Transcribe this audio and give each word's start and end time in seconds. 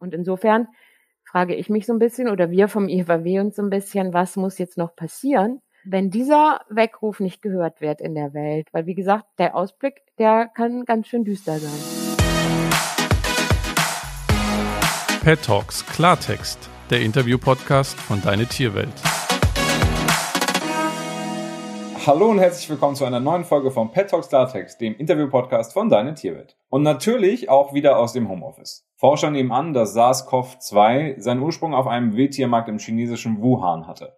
Und 0.00 0.14
insofern 0.14 0.68
frage 1.24 1.54
ich 1.54 1.68
mich 1.68 1.86
so 1.86 1.92
ein 1.92 1.98
bisschen 1.98 2.28
oder 2.28 2.50
wir 2.50 2.68
vom 2.68 2.88
IFAW 2.88 3.40
uns 3.40 3.56
so 3.56 3.62
ein 3.62 3.70
bisschen, 3.70 4.14
was 4.14 4.36
muss 4.36 4.58
jetzt 4.58 4.78
noch 4.78 4.96
passieren, 4.96 5.60
wenn 5.84 6.10
dieser 6.10 6.60
Weckruf 6.70 7.20
nicht 7.20 7.42
gehört 7.42 7.80
wird 7.80 8.00
in 8.00 8.14
der 8.14 8.32
Welt? 8.32 8.68
Weil 8.72 8.86
wie 8.86 8.94
gesagt, 8.94 9.26
der 9.38 9.54
Ausblick, 9.54 10.00
der 10.18 10.48
kann 10.48 10.86
ganz 10.86 11.06
schön 11.06 11.24
düster 11.24 11.58
sein. 11.58 11.70
Pet 15.22 15.42
Talks 15.42 15.86
Klartext, 15.86 16.70
der 16.88 17.02
Interview-Podcast 17.02 18.00
von 18.00 18.22
Deine 18.22 18.46
Tierwelt. 18.46 18.94
Hallo 22.06 22.30
und 22.30 22.38
herzlich 22.38 22.70
willkommen 22.70 22.96
zu 22.96 23.04
einer 23.04 23.20
neuen 23.20 23.44
Folge 23.44 23.70
von 23.70 23.92
Pet 23.92 24.08
Talks 24.08 24.30
Klartext, 24.30 24.80
dem 24.80 24.96
Interview-Podcast 24.96 25.74
von 25.74 25.90
Deine 25.90 26.14
Tierwelt. 26.14 26.56
Und 26.70 26.82
natürlich 26.82 27.50
auch 27.50 27.74
wieder 27.74 27.98
aus 27.98 28.14
dem 28.14 28.30
Homeoffice. 28.30 28.88
Forscher 28.96 29.30
nehmen 29.30 29.52
an, 29.52 29.74
dass 29.74 29.94
SARS-CoV-2 29.94 31.20
seinen 31.20 31.42
Ursprung 31.42 31.74
auf 31.74 31.86
einem 31.86 32.16
Wildtiermarkt 32.16 32.70
im 32.70 32.78
chinesischen 32.78 33.42
Wuhan 33.42 33.86
hatte. 33.86 34.14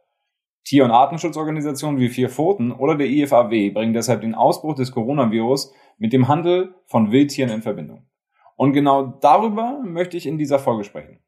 Tier- 0.64 0.84
und 0.84 0.92
Artenschutzorganisationen 0.92 1.98
wie 1.98 2.08
Vier 2.08 2.28
Pfoten 2.28 2.70
oder 2.70 2.94
der 2.94 3.08
IFAW 3.08 3.70
bringen 3.72 3.94
deshalb 3.94 4.20
den 4.20 4.36
Ausbruch 4.36 4.76
des 4.76 4.92
Coronavirus 4.92 5.74
mit 5.98 6.12
dem 6.12 6.28
Handel 6.28 6.76
von 6.86 7.10
Wildtieren 7.10 7.50
in 7.50 7.62
Verbindung. 7.62 8.06
Und 8.54 8.74
genau 8.74 9.06
darüber 9.20 9.80
möchte 9.82 10.16
ich 10.16 10.26
in 10.26 10.38
dieser 10.38 10.60
Folge 10.60 10.84
sprechen. 10.84 11.18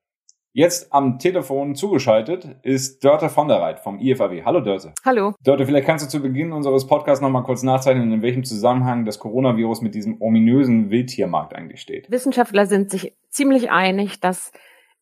Jetzt 0.56 0.92
am 0.92 1.18
Telefon 1.18 1.74
zugeschaltet 1.74 2.46
ist 2.62 3.02
Dörte 3.02 3.28
von 3.28 3.48
der 3.48 3.56
Reit 3.56 3.80
vom 3.80 3.98
IFAW. 3.98 4.44
Hallo 4.44 4.60
Dörte. 4.60 4.92
Hallo. 5.04 5.34
Dörte, 5.42 5.66
vielleicht 5.66 5.84
kannst 5.84 6.04
du 6.04 6.08
zu 6.08 6.22
Beginn 6.22 6.52
unseres 6.52 6.86
Podcasts 6.86 7.20
nochmal 7.20 7.42
kurz 7.42 7.64
nachzeichnen, 7.64 8.12
in 8.12 8.22
welchem 8.22 8.44
Zusammenhang 8.44 9.04
das 9.04 9.18
Coronavirus 9.18 9.80
mit 9.80 9.96
diesem 9.96 10.22
ominösen 10.22 10.90
Wildtiermarkt 10.90 11.56
eigentlich 11.56 11.80
steht. 11.80 12.08
Wissenschaftler 12.08 12.66
sind 12.66 12.88
sich 12.88 13.16
ziemlich 13.30 13.72
einig, 13.72 14.20
dass 14.20 14.52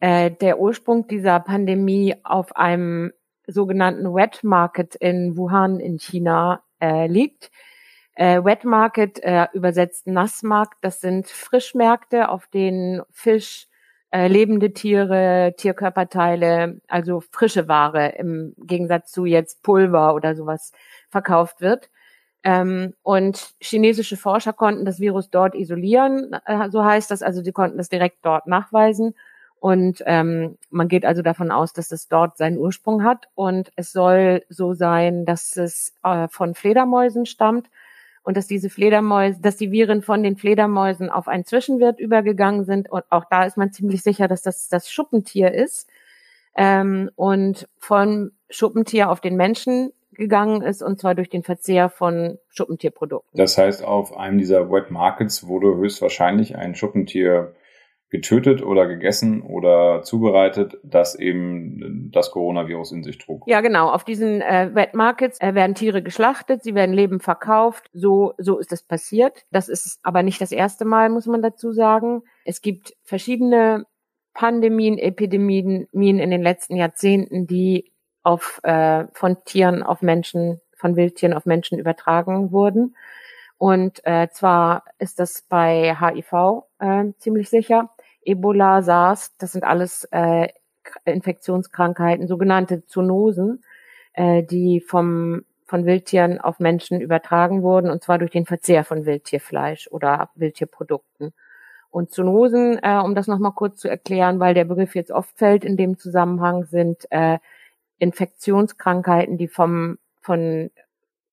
äh, 0.00 0.30
der 0.30 0.58
Ursprung 0.58 1.06
dieser 1.06 1.38
Pandemie 1.40 2.14
auf 2.24 2.56
einem 2.56 3.12
sogenannten 3.46 4.06
Wet 4.14 4.42
Market 4.44 4.94
in 4.94 5.36
Wuhan 5.36 5.80
in 5.80 5.98
China 5.98 6.62
äh, 6.80 7.06
liegt. 7.08 7.50
Äh, 8.14 8.42
Wet 8.42 8.64
Market, 8.64 9.22
äh, 9.22 9.48
übersetzt 9.52 10.06
Nassmarkt, 10.06 10.78
das 10.80 11.02
sind 11.02 11.26
Frischmärkte, 11.26 12.30
auf 12.30 12.46
denen 12.46 13.02
Fisch, 13.10 13.66
äh, 14.12 14.28
lebende 14.28 14.72
Tiere, 14.72 15.54
Tierkörperteile, 15.56 16.80
also 16.86 17.20
frische 17.32 17.66
Ware 17.66 18.10
im 18.18 18.54
Gegensatz 18.58 19.10
zu 19.10 19.24
jetzt 19.24 19.62
Pulver 19.62 20.14
oder 20.14 20.36
sowas 20.36 20.72
verkauft 21.10 21.60
wird. 21.60 21.90
Ähm, 22.44 22.94
und 23.02 23.54
chinesische 23.60 24.16
Forscher 24.16 24.52
konnten 24.52 24.84
das 24.84 25.00
Virus 25.00 25.30
dort 25.30 25.54
isolieren, 25.54 26.36
äh, 26.46 26.68
so 26.70 26.84
heißt 26.84 27.10
das, 27.10 27.22
also 27.22 27.42
sie 27.42 27.52
konnten 27.52 27.78
das 27.78 27.88
direkt 27.88 28.18
dort 28.22 28.46
nachweisen. 28.46 29.14
Und 29.60 30.02
ähm, 30.06 30.58
man 30.70 30.88
geht 30.88 31.04
also 31.06 31.22
davon 31.22 31.52
aus, 31.52 31.72
dass 31.72 31.92
es 31.92 32.08
dort 32.08 32.36
seinen 32.36 32.58
Ursprung 32.58 33.04
hat. 33.04 33.28
Und 33.36 33.70
es 33.76 33.92
soll 33.92 34.42
so 34.48 34.74
sein, 34.74 35.24
dass 35.24 35.56
es 35.56 35.94
äh, 36.02 36.26
von 36.28 36.54
Fledermäusen 36.56 37.26
stammt 37.26 37.68
und 38.22 38.36
dass 38.36 38.46
diese 38.46 38.70
Fledermäuse, 38.70 39.40
dass 39.40 39.56
die 39.56 39.72
Viren 39.72 40.02
von 40.02 40.22
den 40.22 40.36
Fledermäusen 40.36 41.10
auf 41.10 41.28
ein 41.28 41.44
Zwischenwirt 41.44 41.98
übergegangen 41.98 42.64
sind. 42.64 42.90
Und 42.90 43.04
auch 43.10 43.24
da 43.30 43.44
ist 43.44 43.56
man 43.56 43.72
ziemlich 43.72 44.02
sicher, 44.02 44.28
dass 44.28 44.42
das 44.42 44.68
das 44.68 44.90
Schuppentier 44.90 45.52
ist. 45.52 45.88
Ähm, 46.56 47.10
und 47.16 47.68
von 47.78 48.32
Schuppentier 48.50 49.10
auf 49.10 49.20
den 49.20 49.36
Menschen 49.36 49.92
gegangen 50.12 50.62
ist, 50.62 50.82
und 50.82 51.00
zwar 51.00 51.14
durch 51.14 51.30
den 51.30 51.42
Verzehr 51.42 51.88
von 51.88 52.38
Schuppentierprodukten. 52.50 53.36
Das 53.38 53.56
heißt, 53.56 53.82
auf 53.82 54.16
einem 54.16 54.38
dieser 54.38 54.70
Wet 54.70 54.90
Markets 54.90 55.46
wurde 55.46 55.74
höchstwahrscheinlich 55.76 56.56
ein 56.56 56.74
Schuppentier 56.74 57.54
getötet 58.12 58.62
oder 58.62 58.86
gegessen 58.86 59.40
oder 59.40 60.02
zubereitet, 60.02 60.76
das 60.82 61.14
eben 61.14 62.10
das 62.12 62.30
Coronavirus 62.30 62.92
in 62.92 63.02
sich 63.02 63.16
trug. 63.16 63.44
Ja, 63.46 63.62
genau. 63.62 63.88
Auf 63.88 64.04
diesen 64.04 64.42
äh, 64.42 64.68
Wet 64.74 64.92
Markets 64.92 65.40
äh, 65.40 65.54
werden 65.54 65.74
Tiere 65.74 66.02
geschlachtet, 66.02 66.62
sie 66.62 66.74
werden 66.74 66.94
lebend 66.94 67.22
verkauft. 67.22 67.88
So, 67.94 68.34
so 68.36 68.58
ist 68.58 68.70
es 68.70 68.82
passiert. 68.82 69.46
Das 69.50 69.70
ist 69.70 69.98
aber 70.02 70.22
nicht 70.22 70.42
das 70.42 70.52
erste 70.52 70.84
Mal, 70.84 71.08
muss 71.08 71.24
man 71.24 71.40
dazu 71.40 71.72
sagen. 71.72 72.22
Es 72.44 72.60
gibt 72.60 72.92
verschiedene 73.02 73.86
Pandemien, 74.34 74.98
Epidemien 74.98 75.88
in 75.90 76.30
den 76.30 76.42
letzten 76.42 76.76
Jahrzehnten, 76.76 77.46
die 77.46 77.92
auf, 78.22 78.60
äh, 78.62 79.06
von 79.14 79.38
Tieren 79.46 79.82
auf 79.82 80.02
Menschen, 80.02 80.60
von 80.76 80.96
Wildtieren 80.96 81.32
auf 81.32 81.46
Menschen 81.46 81.78
übertragen 81.78 82.52
wurden. 82.52 82.94
Und 83.56 84.04
äh, 84.04 84.28
zwar 84.32 84.82
ist 84.98 85.18
das 85.18 85.46
bei 85.48 85.96
HIV 85.98 86.64
äh, 86.80 87.04
ziemlich 87.18 87.48
sicher. 87.48 87.88
Ebola, 88.24 88.82
SARS, 88.82 89.36
das 89.38 89.52
sind 89.52 89.64
alles 89.64 90.08
äh, 90.10 90.48
Infektionskrankheiten, 91.04 92.26
sogenannte 92.26 92.84
Zoonosen, 92.86 93.64
äh, 94.12 94.42
die 94.42 94.80
vom, 94.80 95.44
von 95.66 95.86
Wildtieren 95.86 96.40
auf 96.40 96.58
Menschen 96.58 97.00
übertragen 97.00 97.62
wurden, 97.62 97.90
und 97.90 98.02
zwar 98.02 98.18
durch 98.18 98.30
den 98.30 98.46
Verzehr 98.46 98.84
von 98.84 99.06
Wildtierfleisch 99.06 99.88
oder 99.90 100.30
Wildtierprodukten. 100.34 101.32
Und 101.90 102.10
Zoonosen, 102.10 102.78
äh, 102.82 102.98
um 102.98 103.14
das 103.14 103.26
nochmal 103.26 103.52
kurz 103.52 103.78
zu 103.78 103.88
erklären, 103.88 104.40
weil 104.40 104.54
der 104.54 104.64
Begriff 104.64 104.94
jetzt 104.94 105.10
oft 105.12 105.36
fällt 105.36 105.64
in 105.64 105.76
dem 105.76 105.98
Zusammenhang, 105.98 106.64
sind 106.64 107.06
äh, 107.10 107.38
Infektionskrankheiten, 107.98 109.36
die 109.36 109.48
vom, 109.48 109.98
von 110.20 110.70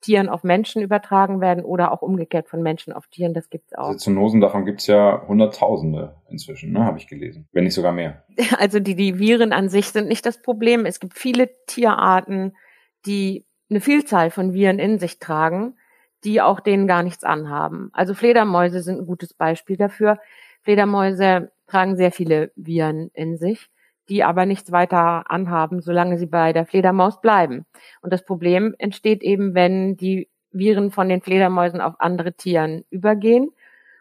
Tieren 0.02 0.30
auf 0.30 0.44
Menschen 0.44 0.82
übertragen 0.82 1.42
werden 1.42 1.64
oder 1.64 1.92
auch 1.92 2.02
umgekehrt 2.02 2.48
von 2.48 2.62
Menschen 2.62 2.94
auf 2.94 3.08
Tieren. 3.08 3.34
Das 3.34 3.50
gibt's 3.50 3.74
auch. 3.74 3.88
Also 3.88 4.00
Zoonosen, 4.00 4.42
davon 4.42 4.66
gibt's 4.66 4.88
ja 4.88 5.24
Hunderttausende 5.28 6.16
inzwischen, 6.30 6.72
ne, 6.72 6.86
habe 6.86 6.98
ich 6.98 7.08
gelesen. 7.08 7.48
Wenn 7.52 7.66
nicht 7.66 7.74
sogar 7.74 7.92
mehr. 7.92 8.24
Also 8.58 8.80
die, 8.80 8.96
die 8.96 9.20
Viren 9.20 9.54
an 9.54 9.70
sich 9.70 9.90
sind 9.90 10.08
nicht 10.08 10.26
das 10.26 10.42
Problem. 10.42 10.86
Es 10.86 11.00
gibt 11.00 11.18
viele 11.18 11.50
Tierarten, 11.66 12.56
die 13.06 13.46
eine 13.70 13.82
Vielzahl 13.82 14.32
von 14.32 14.54
Viren 14.54 14.80
in 14.80 15.00
sich 15.00 15.20
tragen, 15.20 15.76
die 16.24 16.42
auch 16.42 16.60
denen 16.60 16.88
gar 16.88 17.04
nichts 17.04 17.24
anhaben. 17.24 17.90
Also 17.94 18.14
Fledermäuse 18.14 18.82
sind 18.82 19.00
ein 19.00 19.06
gutes 19.06 19.34
Beispiel 19.34 19.78
dafür. 19.78 20.20
Fledermäuse 20.64 21.52
tragen 21.68 21.96
sehr 21.96 22.12
viele 22.12 22.52
Viren 22.56 23.12
in 23.14 23.38
sich 23.38 23.70
die 24.10 24.24
aber 24.24 24.46
nichts 24.46 24.72
weiter 24.72 25.30
anhaben, 25.30 25.82
solange 25.82 26.18
sie 26.18 26.26
bei 26.26 26.54
der 26.54 26.66
Fledermaus 26.66 27.22
bleiben. 27.22 27.66
Und 28.02 28.12
das 28.12 28.26
Problem 28.26 28.76
entsteht 28.78 29.22
eben, 29.24 29.54
wenn 29.54 29.96
die 29.96 30.30
Viren 30.52 30.92
von 30.92 31.10
den 31.10 31.22
Fledermäusen 31.22 31.82
auf 31.82 31.96
andere 32.00 32.34
Tieren 32.34 32.84
übergehen 32.90 33.52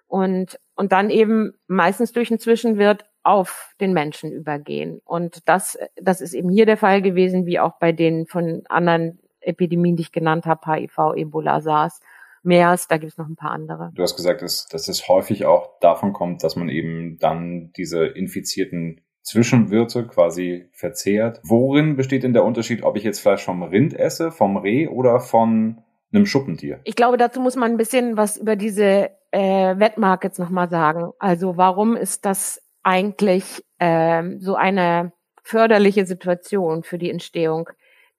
und, 0.07 0.59
und 0.75 0.93
dann 0.93 1.11
eben 1.11 1.53
meistens 1.67 2.13
durch 2.13 2.31
einen 2.31 2.41
Zwischenwirt 2.41 3.05
auf 3.23 3.75
den 3.81 3.93
Menschen 3.93 4.33
übergehen. 4.33 5.01
Und 5.05 5.47
das, 5.47 5.79
das 6.01 6.21
ist 6.21 6.33
eben 6.33 6.49
hier 6.49 6.65
der 6.65 6.79
Fall 6.79 7.03
gewesen, 7.03 7.45
wie 7.45 7.61
auch 7.61 7.79
bei 7.79 7.93
den 7.93 8.27
von 8.27 8.63
anderen 8.69 9.19
Epidemien, 9.41 9.97
die 9.97 10.03
ich 10.03 10.13
genannt 10.13 10.47
habe, 10.47 10.73
HIV, 10.73 11.15
Ebola, 11.17 11.61
SARS. 11.61 12.01
MERS, 12.43 12.87
da 12.89 12.97
gibt 12.97 13.13
es 13.13 13.19
noch 13.19 13.27
ein 13.27 13.37
paar 13.37 13.51
andere. 13.51 13.91
Du 13.95 14.03
hast 14.03 14.17
gesagt, 14.17 14.43
dass, 14.43 14.67
dass 14.69 14.89
es 14.89 15.09
häufig 15.09 15.45
auch 15.45 15.79
davon 15.81 16.13
kommt, 16.13 16.45
dass 16.45 16.57
man 16.57 16.69
eben 16.69 17.19
dann 17.19 17.73
diese 17.77 18.07
infizierten 18.07 19.03
Zwischenwirte 19.29 20.07
quasi 20.07 20.69
verzehrt. 20.73 21.41
Worin 21.45 21.97
besteht 21.97 22.23
denn 22.23 22.33
der 22.33 22.45
Unterschied, 22.45 22.83
ob 22.83 22.97
ich 22.97 23.05
jetzt 23.05 23.21
Fleisch 23.21 23.45
vom 23.45 23.63
Rind 23.63 23.93
esse, 23.93 24.31
vom 24.33 24.57
Reh 24.57 24.89
oder 24.89 25.21
von 25.21 25.83
einem 26.13 26.25
Schuppentier? 26.25 26.81
Ich 26.85 26.97
glaube, 26.97 27.19
dazu 27.19 27.41
muss 27.41 27.55
man 27.55 27.71
ein 27.71 27.77
bisschen 27.77 28.17
was 28.17 28.39
über 28.39 28.57
diese 28.57 29.11
äh, 29.31 29.79
Wettmarkets 29.79 30.39
nochmal 30.39 30.71
sagen. 30.71 31.13
Also 31.19 31.59
warum 31.59 31.95
ist 31.95 32.25
das 32.25 32.63
eigentlich 32.83 33.63
ähm, 33.79 34.41
so 34.41 34.55
eine 34.55 35.13
förderliche 35.43 36.07
Situation 36.07 36.83
für 36.83 36.97
die 36.97 37.11
Entstehung 37.11 37.69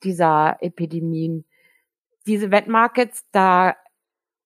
dieser 0.03 0.57
Epidemien? 0.61 1.45
Diese 2.27 2.51
Wettmarkets, 2.51 3.25
da 3.31 3.75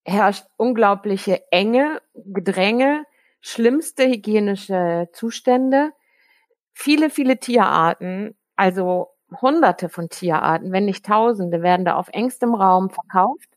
herrscht 0.05 0.45
unglaubliche 0.55 1.41
Enge, 1.51 2.01
Gedränge, 2.13 3.03
schlimmste 3.41 4.07
hygienische 4.07 5.09
Zustände 5.11 5.91
viele, 6.73 7.09
viele 7.09 7.39
Tierarten, 7.39 8.35
also 8.55 9.09
hunderte 9.41 9.89
von 9.89 10.09
Tierarten, 10.09 10.71
wenn 10.71 10.85
nicht 10.85 11.05
tausende, 11.05 11.61
werden 11.61 11.85
da 11.85 11.95
auf 11.95 12.09
engstem 12.11 12.53
Raum 12.53 12.89
verkauft 12.89 13.49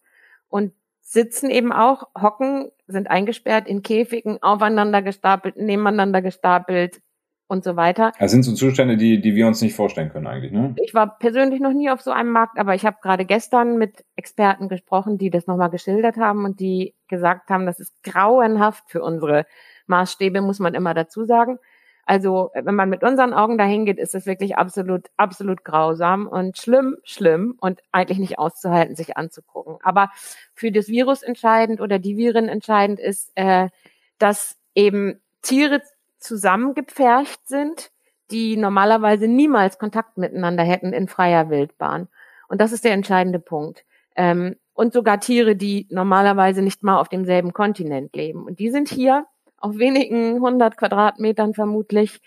und 0.49 0.73
sitzen 1.01 1.51
eben 1.51 1.73
auch, 1.73 2.09
hocken, 2.21 2.71
sind 2.87 3.11
eingesperrt 3.11 3.69
in 3.69 3.83
Käfigen, 3.83 4.43
aufeinander 4.43 5.03
gestapelt, 5.03 5.57
nebeneinander 5.57 6.23
gestapelt 6.23 7.01
und 7.49 7.63
so 7.63 7.77
weiter. 7.77 8.13
Das 8.19 8.33
sind 8.33 8.43
so 8.43 8.53
Zustände, 8.55 8.97
die, 8.97 9.21
die 9.21 9.35
wir 9.35 9.47
uns 9.47 9.61
nicht 9.61 9.75
vorstellen 9.75 10.11
können 10.11 10.27
eigentlich, 10.27 10.51
ne? 10.51 10.75
Ich 10.83 10.95
war 10.95 11.19
persönlich 11.19 11.61
noch 11.61 11.73
nie 11.73 11.91
auf 11.91 12.01
so 12.01 12.11
einem 12.11 12.31
Markt, 12.31 12.59
aber 12.59 12.75
ich 12.75 12.85
habe 12.85 12.97
gerade 13.01 13.25
gestern 13.25 13.79
mit 13.79 14.05
Experten 14.17 14.69
gesprochen, 14.69 15.17
die 15.19 15.31
das 15.31 15.47
nochmal 15.47 15.71
geschildert 15.71 16.17
haben 16.17 16.45
und 16.45 16.59
die 16.59 16.95
gesagt 17.07 17.51
haben, 17.51 17.67
das 17.67 17.79
ist 17.79 18.03
grauenhaft 18.03 18.85
für 18.89 19.03
unsere 19.03 19.47
Maßstäbe, 19.87 20.41
muss 20.41 20.59
man 20.59 20.75
immer 20.75 20.95
dazu 20.95 21.25
sagen. 21.25 21.59
Also 22.07 22.51
wenn 22.55 22.77
man 22.77 22.89
mit 22.89 23.03
unseren 23.03 23.35
Augen 23.35 23.59
dahin 23.59 23.85
geht, 23.85 23.99
ist 23.99 24.15
es 24.15 24.27
wirklich 24.27 24.57
absolut, 24.57 25.07
absolut 25.17 25.65
grausam 25.65 26.29
und 26.29 26.57
schlimm, 26.57 26.97
schlimm 27.03 27.57
und 27.61 27.83
eigentlich 27.91 28.19
nicht 28.19 28.39
auszuhalten, 28.39 28.95
sich 28.95 29.17
anzugucken. 29.17 29.79
Aber 29.83 30.11
für 30.55 30.71
das 30.71 30.87
Virus 30.87 31.23
entscheidend 31.23 31.81
oder 31.81 31.99
die 31.99 32.17
Viren 32.17 32.49
entscheidend 32.49 33.01
ist, 33.01 33.33
äh, 33.35 33.71
dass 34.19 34.57
eben 34.77 35.21
Tiere 35.43 35.83
zusammengepfercht 36.21 37.47
sind, 37.49 37.91
die 38.31 38.57
normalerweise 38.57 39.27
niemals 39.27 39.79
Kontakt 39.79 40.17
miteinander 40.17 40.63
hätten 40.63 40.93
in 40.93 41.09
freier 41.09 41.51
Wildbahn. 41.51 42.09
Und 42.49 42.61
das 42.61 42.71
ist 42.71 42.85
der 42.85 42.93
entscheidende 42.93 43.41
Punkt. 43.41 43.85
Ähm, 44.15 44.57
und 44.75 44.93
sogar 44.93 45.19
Tiere, 45.19 45.57
die 45.57 45.89
normalerweise 45.91 46.63
nicht 46.63 46.85
mal 46.85 47.01
auf 47.01 47.09
demselben 47.09 47.53
Kontinent 47.53 48.15
leben. 48.15 48.45
Und 48.45 48.61
die 48.61 48.71
sind 48.71 48.89
hier 48.89 49.27
auf 49.59 49.79
wenigen 49.79 50.41
hundert 50.41 50.77
Quadratmetern 50.77 51.55
vermutlich 51.55 52.21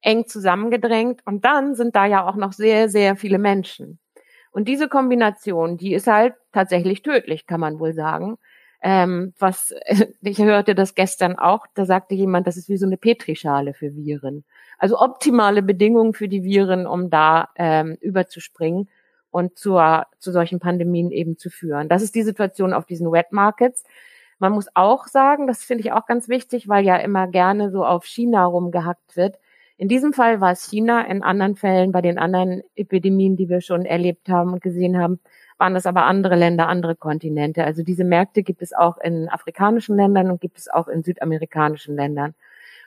eng 0.00 0.26
zusammengedrängt. 0.26 1.20
Und 1.24 1.44
dann 1.44 1.74
sind 1.74 1.96
da 1.96 2.06
ja 2.06 2.26
auch 2.26 2.36
noch 2.36 2.52
sehr, 2.52 2.88
sehr 2.88 3.16
viele 3.16 3.38
Menschen. 3.38 3.98
Und 4.52 4.68
diese 4.68 4.88
Kombination, 4.88 5.76
die 5.76 5.92
ist 5.92 6.06
halt 6.06 6.34
tatsächlich 6.52 7.02
tödlich, 7.02 7.46
kann 7.46 7.60
man 7.60 7.78
wohl 7.78 7.92
sagen. 7.92 8.38
Ähm, 8.82 9.34
was 9.38 9.74
ich 10.22 10.38
hörte 10.38 10.74
das 10.74 10.94
gestern 10.94 11.38
auch, 11.38 11.66
da 11.74 11.84
sagte 11.84 12.14
jemand, 12.14 12.46
das 12.46 12.56
ist 12.56 12.68
wie 12.68 12.76
so 12.76 12.86
eine 12.86 12.96
Petrischale 12.96 13.74
für 13.74 13.94
Viren. 13.94 14.44
Also 14.78 14.98
optimale 14.98 15.62
Bedingungen 15.62 16.14
für 16.14 16.28
die 16.28 16.44
Viren, 16.44 16.86
um 16.86 17.10
da 17.10 17.48
ähm, 17.56 17.96
überzuspringen 18.00 18.88
und 19.30 19.58
zur, 19.58 20.06
zu 20.18 20.32
solchen 20.32 20.60
Pandemien 20.60 21.10
eben 21.10 21.36
zu 21.36 21.50
führen. 21.50 21.88
Das 21.88 22.02
ist 22.02 22.14
die 22.14 22.22
Situation 22.22 22.72
auf 22.72 22.86
diesen 22.86 23.10
Wet 23.12 23.32
Markets. 23.32 23.84
Man 24.38 24.52
muss 24.52 24.68
auch 24.74 25.06
sagen, 25.06 25.46
das 25.46 25.64
finde 25.64 25.82
ich 25.82 25.92
auch 25.92 26.06
ganz 26.06 26.28
wichtig, 26.28 26.68
weil 26.68 26.84
ja 26.84 26.96
immer 26.96 27.26
gerne 27.26 27.70
so 27.70 27.84
auf 27.84 28.04
China 28.04 28.44
rumgehackt 28.44 29.16
wird. 29.16 29.38
In 29.78 29.88
diesem 29.88 30.12
Fall 30.12 30.40
war 30.40 30.52
es 30.52 30.68
China, 30.68 31.02
in 31.02 31.22
anderen 31.22 31.56
Fällen, 31.56 31.92
bei 31.92 32.00
den 32.00 32.18
anderen 32.18 32.62
Epidemien, 32.76 33.36
die 33.36 33.48
wir 33.48 33.60
schon 33.60 33.84
erlebt 33.84 34.28
haben 34.28 34.52
und 34.52 34.62
gesehen 34.62 34.98
haben, 34.98 35.20
waren 35.58 35.74
das 35.74 35.86
aber 35.86 36.04
andere 36.04 36.36
Länder, 36.36 36.68
andere 36.68 36.96
Kontinente. 36.96 37.64
Also 37.64 37.82
diese 37.82 38.04
Märkte 38.04 38.42
gibt 38.42 38.62
es 38.62 38.72
auch 38.72 38.98
in 38.98 39.28
afrikanischen 39.28 39.96
Ländern 39.96 40.30
und 40.30 40.40
gibt 40.40 40.58
es 40.58 40.68
auch 40.68 40.88
in 40.88 41.02
südamerikanischen 41.02 41.94
Ländern. 41.94 42.34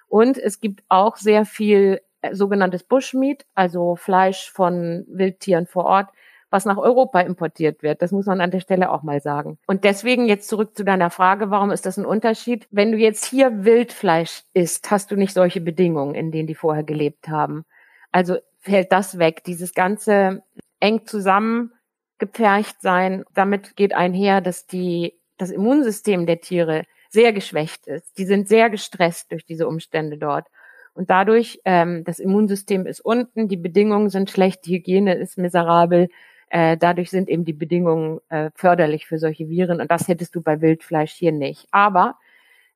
Und 0.08 0.38
es 0.38 0.60
gibt 0.60 0.84
auch 0.90 1.18
sehr 1.18 1.46
viel 1.46 2.02
äh, 2.22 2.34
sogenanntes 2.34 2.84
Bushmeat, 2.84 3.46
also 3.54 3.96
Fleisch 3.96 4.52
von 4.52 5.06
Wildtieren 5.08 5.68
vor 5.68 5.86
Ort, 5.86 6.10
was 6.50 6.66
nach 6.66 6.78
Europa 6.78 7.20
importiert 7.22 7.84
wird. 7.84 8.02
Das 8.02 8.12
muss 8.12 8.26
man 8.26 8.42
an 8.42 8.52
der 8.52 8.60
Stelle 8.60 8.92
auch 8.92 9.04
mal 9.04 9.22
sagen. 9.22 9.58
Und 9.68 9.84
deswegen 9.84 10.26
jetzt 10.26 10.50
zurück 10.50 10.76
zu 10.76 10.84
deiner 10.84 11.10
Frage, 11.10 11.52
warum 11.52 11.72
ist 11.72 11.86
das 11.86 11.98
ein 11.98 12.06
Unterschied? 12.06 12.68
Wenn 12.72 12.92
du 12.92 12.98
jetzt 12.98 13.26
hier 13.26 13.64
Wildfleisch 13.64 14.44
isst, 14.54 14.90
hast 14.92 15.12
du 15.12 15.16
nicht 15.16 15.34
solche 15.34 15.62
Bedingungen, 15.62 16.16
in 16.16 16.32
denen 16.32 16.48
die 16.48 16.56
vorher 16.56 16.84
gelebt 16.84 17.30
haben. 17.30 17.66
Also 18.12 18.38
fällt 18.60 18.92
das 18.92 19.20
weg. 19.20 19.44
Dieses 19.44 19.74
ganze 19.74 20.44
eng 20.80 21.06
zusammen 21.06 21.72
gepfercht 22.18 22.82
sein, 22.82 23.24
damit 23.34 23.76
geht 23.76 23.94
einher, 23.94 24.42
dass 24.42 24.68
die, 24.68 25.14
das 25.38 25.52
Immunsystem 25.52 26.26
der 26.26 26.42
Tiere 26.42 26.84
sehr 27.10 27.34
geschwächt 27.34 27.88
ist. 27.88 28.18
Die 28.18 28.26
sind 28.26 28.48
sehr 28.48 28.70
gestresst 28.70 29.32
durch 29.32 29.46
diese 29.46 29.68
Umstände 29.68 30.18
dort. 30.18 30.48
Und 30.94 31.10
dadurch, 31.10 31.62
ähm, 31.66 32.04
das 32.04 32.20
Immunsystem 32.20 32.86
ist 32.86 33.00
unten, 33.00 33.48
die 33.48 33.58
Bedingungen 33.58 34.10
sind 34.10 34.30
schlecht, 34.30 34.66
die 34.66 34.76
Hygiene 34.76 35.16
ist 35.16 35.38
miserabel, 35.38 36.10
äh, 36.50 36.78
dadurch 36.78 37.10
sind 37.10 37.30
eben 37.30 37.46
die 37.46 37.54
Bedingungen 37.54 38.20
äh, 38.30 38.52
förderlich 38.56 39.08
für 39.08 39.20
solche 39.20 39.50
Viren 39.50 39.82
und 39.82 39.90
das 39.92 40.08
hättest 40.08 40.36
du 40.36 40.42
bei 40.42 40.62
Wildfleisch 40.62 41.14
hier 41.14 41.32
nicht. 41.32 41.68
Aber 41.72 42.16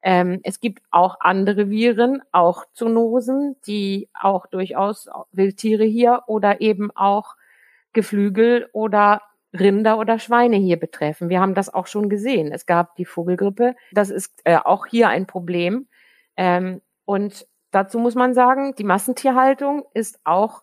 ähm, 0.03 0.41
es 0.43 0.59
gibt 0.59 0.83
auch 0.91 1.17
andere 1.21 1.69
Viren, 1.69 2.21
auch 2.31 2.65
Zoonosen, 2.73 3.55
die 3.65 4.09
auch 4.13 4.47
durchaus 4.47 5.09
Wildtiere 5.31 5.85
hier 5.85 6.23
oder 6.27 6.61
eben 6.61 6.91
auch 6.95 7.35
Geflügel 7.93 8.69
oder 8.73 9.21
Rinder 9.57 9.97
oder 9.99 10.19
Schweine 10.19 10.57
hier 10.57 10.77
betreffen. 10.77 11.29
Wir 11.29 11.39
haben 11.39 11.53
das 11.53 11.73
auch 11.73 11.87
schon 11.87 12.09
gesehen. 12.09 12.51
Es 12.51 12.65
gab 12.65 12.95
die 12.95 13.05
Vogelgrippe. 13.05 13.75
Das 13.91 14.09
ist 14.09 14.41
äh, 14.43 14.57
auch 14.57 14.87
hier 14.87 15.09
ein 15.09 15.27
Problem. 15.27 15.87
Ähm, 16.35 16.81
und 17.05 17.47
dazu 17.71 17.99
muss 17.99 18.15
man 18.15 18.33
sagen, 18.33 18.75
die 18.75 18.83
Massentierhaltung 18.83 19.85
ist 19.93 20.19
auch 20.23 20.62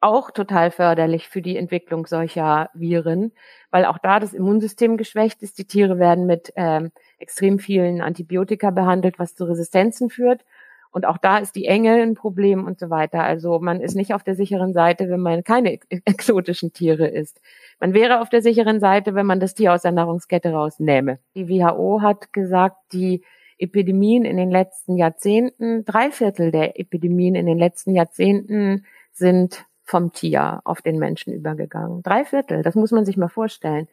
auch 0.00 0.30
total 0.30 0.70
förderlich 0.70 1.28
für 1.28 1.42
die 1.42 1.56
Entwicklung 1.56 2.06
solcher 2.06 2.70
Viren, 2.74 3.32
weil 3.70 3.84
auch 3.84 3.98
da 3.98 4.18
das 4.18 4.32
Immunsystem 4.32 4.96
geschwächt 4.96 5.42
ist. 5.42 5.58
Die 5.58 5.66
Tiere 5.66 5.98
werden 5.98 6.26
mit 6.26 6.52
ähm, 6.56 6.90
extrem 7.18 7.58
vielen 7.58 8.00
Antibiotika 8.00 8.70
behandelt, 8.70 9.18
was 9.18 9.34
zu 9.34 9.44
Resistenzen 9.44 10.08
führt. 10.08 10.44
Und 10.92 11.06
auch 11.06 11.18
da 11.18 11.38
ist 11.38 11.54
die 11.54 11.66
Enge 11.66 12.02
ein 12.02 12.14
Problem 12.14 12.66
und 12.66 12.80
so 12.80 12.90
weiter. 12.90 13.22
Also 13.22 13.60
man 13.60 13.80
ist 13.80 13.94
nicht 13.94 14.12
auf 14.12 14.24
der 14.24 14.34
sicheren 14.34 14.72
Seite, 14.72 15.08
wenn 15.08 15.20
man 15.20 15.44
keine 15.44 15.78
exotischen 15.88 16.72
Tiere 16.72 17.06
isst. 17.06 17.40
Man 17.78 17.94
wäre 17.94 18.20
auf 18.20 18.28
der 18.28 18.42
sicheren 18.42 18.80
Seite, 18.80 19.14
wenn 19.14 19.26
man 19.26 19.38
das 19.38 19.54
Tier 19.54 19.72
aus 19.72 19.82
der 19.82 19.92
Nahrungskette 19.92 20.50
rausnähme. 20.50 21.18
Die 21.36 21.48
WHO 21.48 22.02
hat 22.02 22.32
gesagt, 22.32 22.76
die 22.92 23.22
Epidemien 23.58 24.24
in 24.24 24.36
den 24.36 24.50
letzten 24.50 24.96
Jahrzehnten, 24.96 25.84
drei 25.84 26.10
Viertel 26.10 26.50
der 26.50 26.80
Epidemien 26.80 27.34
in 27.34 27.46
den 27.46 27.58
letzten 27.58 27.94
Jahrzehnten 27.94 28.84
sind 29.12 29.66
vom 29.90 30.12
Tier 30.12 30.60
auf 30.64 30.82
den 30.82 30.98
Menschen 30.98 31.34
übergegangen. 31.34 32.02
Drei 32.02 32.24
Viertel, 32.24 32.62
das 32.62 32.76
muss 32.76 32.92
man 32.92 33.04
sich 33.04 33.16
mal 33.16 33.28
vorstellen. 33.28 33.88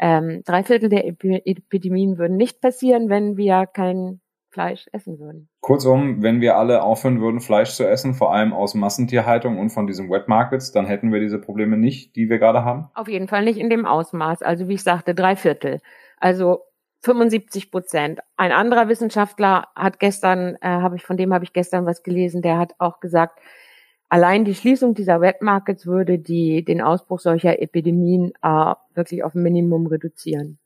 Ähm, 0.00 0.42
drei 0.44 0.64
Viertel 0.64 0.88
der 0.88 1.06
Epidemien 1.06 2.18
würden 2.18 2.36
nicht 2.36 2.60
passieren, 2.60 3.08
wenn 3.08 3.36
wir 3.36 3.66
kein 3.66 4.20
Fleisch 4.48 4.86
essen 4.92 5.18
würden. 5.18 5.48
Kurzum, 5.60 6.22
wenn 6.22 6.40
wir 6.40 6.56
alle 6.56 6.82
aufhören 6.82 7.20
würden, 7.20 7.40
Fleisch 7.40 7.70
zu 7.70 7.86
essen, 7.86 8.14
vor 8.14 8.32
allem 8.32 8.52
aus 8.52 8.74
Massentierhaltung 8.74 9.58
und 9.58 9.70
von 9.70 9.86
diesen 9.86 10.10
Wet 10.10 10.28
Markets, 10.28 10.72
dann 10.72 10.86
hätten 10.86 11.12
wir 11.12 11.20
diese 11.20 11.40
Probleme 11.40 11.76
nicht, 11.76 12.16
die 12.16 12.30
wir 12.30 12.38
gerade 12.38 12.64
haben? 12.64 12.88
Auf 12.94 13.08
jeden 13.08 13.28
Fall 13.28 13.44
nicht 13.44 13.58
in 13.58 13.68
dem 13.68 13.84
Ausmaß. 13.84 14.42
Also 14.42 14.68
wie 14.68 14.74
ich 14.74 14.82
sagte, 14.82 15.14
drei 15.14 15.36
Viertel. 15.36 15.80
Also 16.18 16.60
75 17.02 17.70
Prozent. 17.70 18.20
Ein 18.36 18.52
anderer 18.52 18.88
Wissenschaftler 18.88 19.68
hat 19.76 19.98
gestern, 19.98 20.56
äh, 20.62 20.68
habe 20.68 20.96
ich 20.96 21.04
von 21.04 21.16
dem 21.16 21.34
habe 21.34 21.44
ich 21.44 21.52
gestern 21.52 21.84
was 21.84 22.02
gelesen, 22.02 22.40
der 22.40 22.58
hat 22.58 22.74
auch 22.78 23.00
gesagt, 23.00 23.40
Allein 24.14 24.44
die 24.44 24.54
Schließung 24.54 24.94
dieser 24.94 25.20
Wet 25.20 25.42
Markets 25.42 25.88
würde 25.88 26.20
die, 26.20 26.64
den 26.64 26.80
Ausbruch 26.80 27.18
solcher 27.18 27.60
Epidemien 27.60 28.32
äh, 28.42 28.74
wirklich 28.94 29.24
auf 29.24 29.34
ein 29.34 29.42
Minimum 29.42 29.88
reduzieren. 29.88 30.60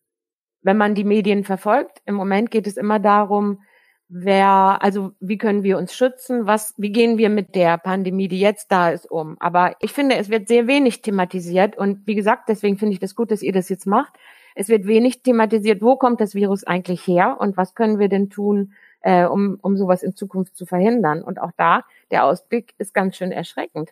Wenn 0.61 0.77
man 0.77 0.95
die 0.95 1.05
Medien 1.05 1.45
verfolgt, 1.45 2.03
im 2.05 2.15
Moment 2.15 2.51
geht 2.51 2.67
es 2.67 2.77
immer 2.77 2.99
darum, 2.99 3.63
wer, 4.11 4.83
also 4.83 5.13
wie 5.19 5.39
können 5.39 5.63
wir 5.63 5.79
uns 5.79 5.95
schützen, 5.95 6.47
was, 6.47 6.75
wie 6.77 6.93
gehen 6.93 7.17
wir 7.17 7.31
mit 7.31 7.55
der 7.55 7.79
Pandemie, 7.79 8.29
die 8.29 8.39
jetzt 8.39 8.71
da 8.71 8.91
ist, 8.91 9.11
um. 9.11 9.39
Aber 9.41 9.77
ich 9.81 9.95
finde, 9.95 10.17
es 10.17 10.29
wird 10.29 10.47
sehr 10.47 10.67
wenig 10.67 11.01
thematisiert 11.01 11.75
und 11.79 12.07
wie 12.07 12.17
gesagt, 12.17 12.51
deswegen 12.51 12.77
finde 12.77 12.93
ich 12.93 13.01
das 13.01 13.15
gut, 13.15 13.31
dass 13.31 13.41
ihr 13.41 13.53
das 13.53 13.71
jetzt 13.71 13.87
macht. 13.87 14.13
Es 14.57 14.69
wird 14.69 14.87
wenig 14.87 15.23
thematisiert, 15.23 15.81
wo 15.81 15.97
kommt 15.97 16.21
das 16.21 16.35
Virus 16.35 16.65
eigentlich 16.65 17.07
her 17.07 17.39
und 17.41 17.57
was 17.57 17.75
können 17.75 17.99
wir 17.99 18.11
denn 18.11 18.29
tun, 18.29 18.75
äh, 19.01 19.25
um, 19.25 19.59
um 19.63 19.77
sowas 19.77 20.03
in 20.03 20.15
Zukunft 20.15 20.57
zu 20.57 20.67
verhindern. 20.67 21.23
Und 21.23 21.41
auch 21.41 21.53
da, 21.57 21.85
der 22.11 22.25
Ausblick 22.25 22.75
ist 22.79 22.95
ganz 22.95 23.17
schön 23.17 23.33
erschreckend. 23.33 23.91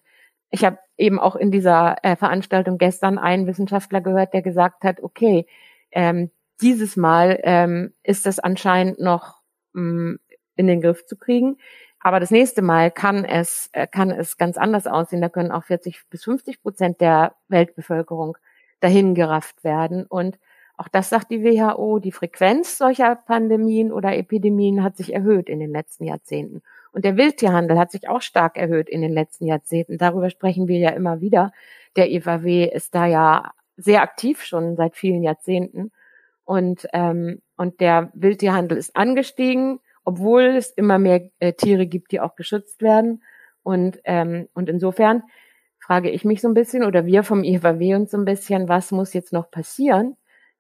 Ich 0.51 0.65
habe 0.65 0.79
eben 0.97 1.19
auch 1.19 1.37
in 1.37 1.51
dieser 1.51 1.97
äh, 2.03 2.17
Veranstaltung 2.17 2.79
gestern 2.79 3.19
einen 3.19 3.47
Wissenschaftler 3.47 4.01
gehört, 4.01 4.33
der 4.33 4.43
gesagt 4.43 4.85
hat, 4.85 5.03
okay, 5.03 5.47
ähm, 5.91 6.31
dieses 6.61 6.97
Mal 6.97 7.39
ähm, 7.43 7.93
ist 8.03 8.27
das 8.27 8.39
anscheinend 8.39 8.99
noch 9.01 9.41
ähm, 9.75 10.19
in 10.57 10.67
den 10.67 10.81
Griff 10.81 11.05
zu 11.07 11.17
kriegen. 11.17 11.59
Aber 12.01 12.21
das 12.21 12.31
nächste 12.31 12.63
Mal 12.63 12.91
kann 12.91 13.25
es, 13.25 13.69
äh, 13.73 13.87
kann 13.87 14.11
es 14.11 14.37
ganz 14.37 14.57
anders 14.57 14.87
aussehen. 14.87 15.21
Da 15.21 15.29
können 15.29 15.51
auch 15.51 15.65
40 15.65 16.03
bis 16.09 16.25
50 16.25 16.63
Prozent 16.63 17.01
der 17.01 17.35
Weltbevölkerung 17.49 18.39
dahin 18.81 19.15
gerafft 19.15 19.65
werden. 19.65 20.07
Und 20.07 20.39
auch 20.77 20.89
das 20.89 21.09
sagt 21.09 21.31
die 21.31 21.43
WHO, 21.43 21.99
die 21.99 22.13
Frequenz 22.13 22.77
solcher 22.77 23.17
Pandemien 23.17 23.93
oder 23.93 24.17
Epidemien 24.17 24.83
hat 24.83 24.97
sich 24.97 25.15
erhöht 25.15 25.49
in 25.49 25.59
den 25.59 25.71
letzten 25.71 26.05
Jahrzehnten. 26.05 26.63
Und 26.93 27.05
der 27.05 27.17
Wildtierhandel 27.17 27.79
hat 27.79 27.91
sich 27.91 28.09
auch 28.09 28.21
stark 28.21 28.57
erhöht 28.59 28.89
in 28.89 29.01
den 29.01 29.13
letzten 29.13 29.47
Jahrzehnten. 29.47 29.99
Darüber 29.99 30.29
sprechen 30.29 30.69
wir 30.69 30.79
ja 30.79 30.91
immer 30.91 31.21
wieder. 31.21 31.53
Der 31.97 32.11
EVW 32.11 32.65
ist 32.67 32.95
da 32.95 33.07
ja 33.07 33.53
sehr 33.77 34.03
aktiv 34.03 34.43
schon 34.45 34.77
seit 34.77 34.97
vielen 34.97 35.23
Jahrzehnten. 35.23 35.93
Und, 36.45 36.87
ähm, 36.93 37.41
und 37.57 37.81
der 37.81 38.11
Wildtierhandel 38.15 38.77
ist 38.79 38.97
angestiegen, 38.97 39.81
obwohl 40.05 40.43
es 40.57 40.71
immer 40.71 40.99
mehr 40.99 41.29
äh, 41.41 41.55
Tiere 41.55 41.87
gibt, 41.87 42.13
die 42.13 42.21
auch 42.21 42.37
geschützt 42.37 42.83
werden. 42.83 43.23
Und, 43.63 43.99
ähm, 44.05 44.49
und 44.55 44.69
insofern 44.69 45.23
frage 45.81 46.11
ich 46.11 46.25
mich 46.25 46.41
so 46.41 46.49
ein 46.49 46.55
bisschen 46.55 46.85
oder 46.85 47.07
wir 47.07 47.23
vom 47.23 47.45
EVW 47.45 47.95
uns 47.95 48.11
so 48.11 48.19
ein 48.19 48.25
bisschen, 48.25 48.69
was 48.69 48.93
muss 48.93 49.13
jetzt 49.13 49.33
noch 49.33 49.51
passieren, 49.51 50.17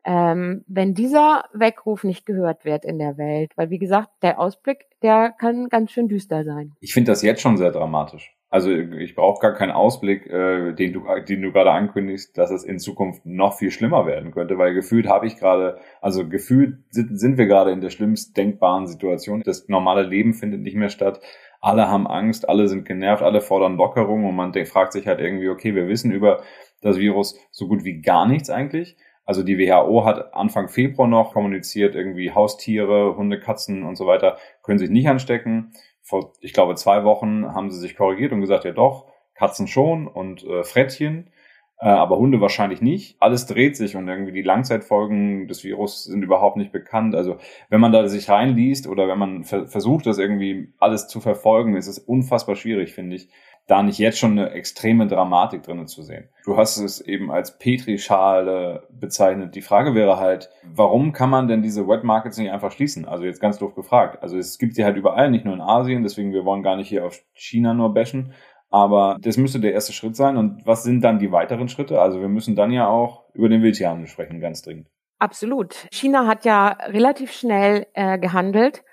ähm, 0.06 0.64
wenn 0.68 0.94
dieser 0.94 1.44
Weckruf 1.52 2.04
nicht 2.04 2.26
gehört 2.26 2.64
wird 2.64 2.84
in 2.84 2.98
der 2.98 3.18
Welt. 3.18 3.50
Weil, 3.56 3.70
wie 3.70 3.80
gesagt, 3.80 4.08
der 4.22 4.38
Ausblick, 4.38 4.86
der 5.02 5.34
kann 5.36 5.68
ganz 5.68 5.90
schön 5.90 6.06
düster 6.06 6.44
sein. 6.44 6.72
Ich 6.80 6.94
finde 6.94 7.10
das 7.10 7.22
jetzt 7.22 7.40
schon 7.40 7.56
sehr 7.56 7.72
dramatisch. 7.72 8.32
Also 8.48 8.70
ich 8.70 9.16
brauche 9.16 9.40
gar 9.40 9.54
keinen 9.54 9.72
Ausblick, 9.72 10.26
äh, 10.26 10.72
den 10.72 10.92
du, 10.92 11.02
den 11.28 11.42
du 11.42 11.52
gerade 11.52 11.72
ankündigst, 11.72 12.38
dass 12.38 12.52
es 12.52 12.62
in 12.62 12.78
Zukunft 12.78 13.26
noch 13.26 13.54
viel 13.54 13.72
schlimmer 13.72 14.06
werden 14.06 14.30
könnte, 14.30 14.56
weil 14.56 14.72
gefühlt 14.72 15.08
habe 15.08 15.26
ich 15.26 15.36
gerade, 15.36 15.78
also 16.00 16.28
gefühlt 16.28 16.78
sind, 16.90 17.18
sind 17.18 17.36
wir 17.36 17.46
gerade 17.46 17.72
in 17.72 17.80
der 17.80 17.90
schlimmst 17.90 18.36
denkbaren 18.36 18.86
Situation. 18.86 19.42
Das 19.44 19.68
normale 19.68 20.04
Leben 20.04 20.32
findet 20.32 20.62
nicht 20.62 20.76
mehr 20.76 20.88
statt. 20.88 21.20
Alle 21.60 21.88
haben 21.88 22.06
Angst, 22.06 22.48
alle 22.48 22.68
sind 22.68 22.86
genervt, 22.86 23.24
alle 23.24 23.40
fordern 23.40 23.76
Lockerung 23.76 24.24
und 24.24 24.36
man 24.36 24.54
fragt 24.66 24.92
sich 24.92 25.08
halt 25.08 25.18
irgendwie, 25.18 25.48
okay, 25.48 25.74
wir 25.74 25.88
wissen 25.88 26.12
über 26.12 26.42
das 26.80 26.98
Virus 26.98 27.36
so 27.50 27.66
gut 27.66 27.82
wie 27.82 28.00
gar 28.00 28.28
nichts 28.28 28.48
eigentlich. 28.48 28.96
Also 29.26 29.42
die 29.42 29.58
WHO 29.58 30.04
hat 30.04 30.34
Anfang 30.34 30.68
Februar 30.68 31.08
noch 31.08 31.32
kommuniziert, 31.32 31.94
irgendwie 31.96 32.32
Haustiere, 32.32 33.16
Hunde, 33.16 33.40
Katzen 33.40 33.82
und 33.82 33.96
so 33.96 34.06
weiter 34.06 34.38
können 34.62 34.78
sich 34.78 34.90
nicht 34.90 35.08
anstecken. 35.08 35.72
vor, 36.00 36.32
ich 36.40 36.52
glaube, 36.52 36.76
zwei 36.76 37.04
Wochen 37.04 37.52
haben 37.52 37.70
sie 37.70 37.80
sich 37.80 37.96
korrigiert 37.96 38.32
und 38.32 38.40
gesagt, 38.40 38.64
ja 38.64 38.72
doch, 38.72 39.06
Katzen 39.34 39.66
schon 39.66 40.06
und 40.06 40.44
äh, 40.44 40.62
Frettchen, 40.62 41.30
äh, 41.78 41.88
aber 41.88 42.18
Hunde 42.18 42.40
wahrscheinlich 42.40 42.80
nicht. 42.80 43.16
Alles 43.20 43.46
dreht 43.46 43.76
sich 43.76 43.96
und 43.96 44.08
irgendwie 44.08 44.32
die 44.32 44.42
Langzeitfolgen 44.42 45.48
des 45.48 45.64
Virus 45.64 46.04
sind 46.04 46.22
überhaupt 46.22 46.56
nicht 46.56 46.70
bekannt. 46.70 47.16
Also 47.16 47.36
wenn 47.68 47.80
man 47.80 47.92
da 47.92 48.06
sich 48.08 48.30
reinliest 48.30 48.86
oder 48.86 49.08
wenn 49.08 49.18
man 49.18 49.44
ver 49.44 49.66
versucht, 49.66 50.06
das 50.06 50.18
irgendwie 50.18 50.72
alles 50.78 51.08
zu 51.08 51.20
verfolgen, 51.20 51.76
ist 51.76 51.88
es 51.88 51.98
unfassbar 51.98 52.54
schwierig, 52.54 52.94
finde 52.94 53.16
ich, 53.16 53.28
da 53.66 53.82
nicht 53.82 53.98
jetzt 53.98 54.18
schon 54.18 54.32
eine 54.32 54.50
extreme 54.50 55.08
Dramatik 55.08 55.64
drinnen 55.64 55.88
zu 55.88 56.02
sehen. 56.02 56.28
Du 56.44 56.56
hast 56.56 56.76
es 56.76 57.00
eben 57.00 57.32
als 57.32 57.58
Petrischale 57.58 58.86
bezeichnet. 58.90 59.56
Die 59.56 59.62
Frage 59.62 59.94
wäre 59.94 60.18
halt, 60.18 60.50
warum 60.62 61.12
kann 61.12 61.30
man 61.30 61.48
denn 61.48 61.62
diese 61.62 61.88
Wet 61.88 62.04
Markets 62.04 62.38
nicht 62.38 62.52
einfach 62.52 62.70
schließen? 62.70 63.06
Also 63.06 63.24
jetzt 63.24 63.40
ganz 63.40 63.58
doof 63.58 63.74
gefragt. 63.74 64.22
Also 64.22 64.38
es 64.38 64.58
gibt 64.58 64.74
sie 64.74 64.84
halt 64.84 64.96
überall, 64.96 65.30
nicht 65.30 65.44
nur 65.44 65.54
in 65.54 65.60
Asien, 65.60 66.04
deswegen 66.04 66.32
wir 66.32 66.44
wollen 66.44 66.62
gar 66.62 66.76
nicht 66.76 66.88
hier 66.88 67.04
auf 67.04 67.20
China 67.34 67.74
nur 67.74 67.92
bashen. 67.92 68.32
Aber 68.70 69.16
das 69.20 69.36
müsste 69.36 69.58
der 69.58 69.72
erste 69.72 69.92
Schritt 69.92 70.16
sein. 70.16 70.36
Und 70.36 70.64
was 70.64 70.84
sind 70.84 71.02
dann 71.02 71.18
die 71.18 71.32
weiteren 71.32 71.68
Schritte? 71.68 72.00
Also 72.00 72.20
wir 72.20 72.28
müssen 72.28 72.54
dann 72.54 72.70
ja 72.70 72.86
auch 72.86 73.24
über 73.34 73.48
den 73.48 73.62
Wildtierhandel 73.62 74.06
sprechen, 74.06 74.40
ganz 74.40 74.62
dringend. 74.62 74.88
Absolut. 75.18 75.88
China 75.92 76.26
hat 76.26 76.44
ja 76.44 76.68
relativ 76.68 77.32
schnell 77.32 77.86
äh, 77.94 78.18
gehandelt 78.18 78.84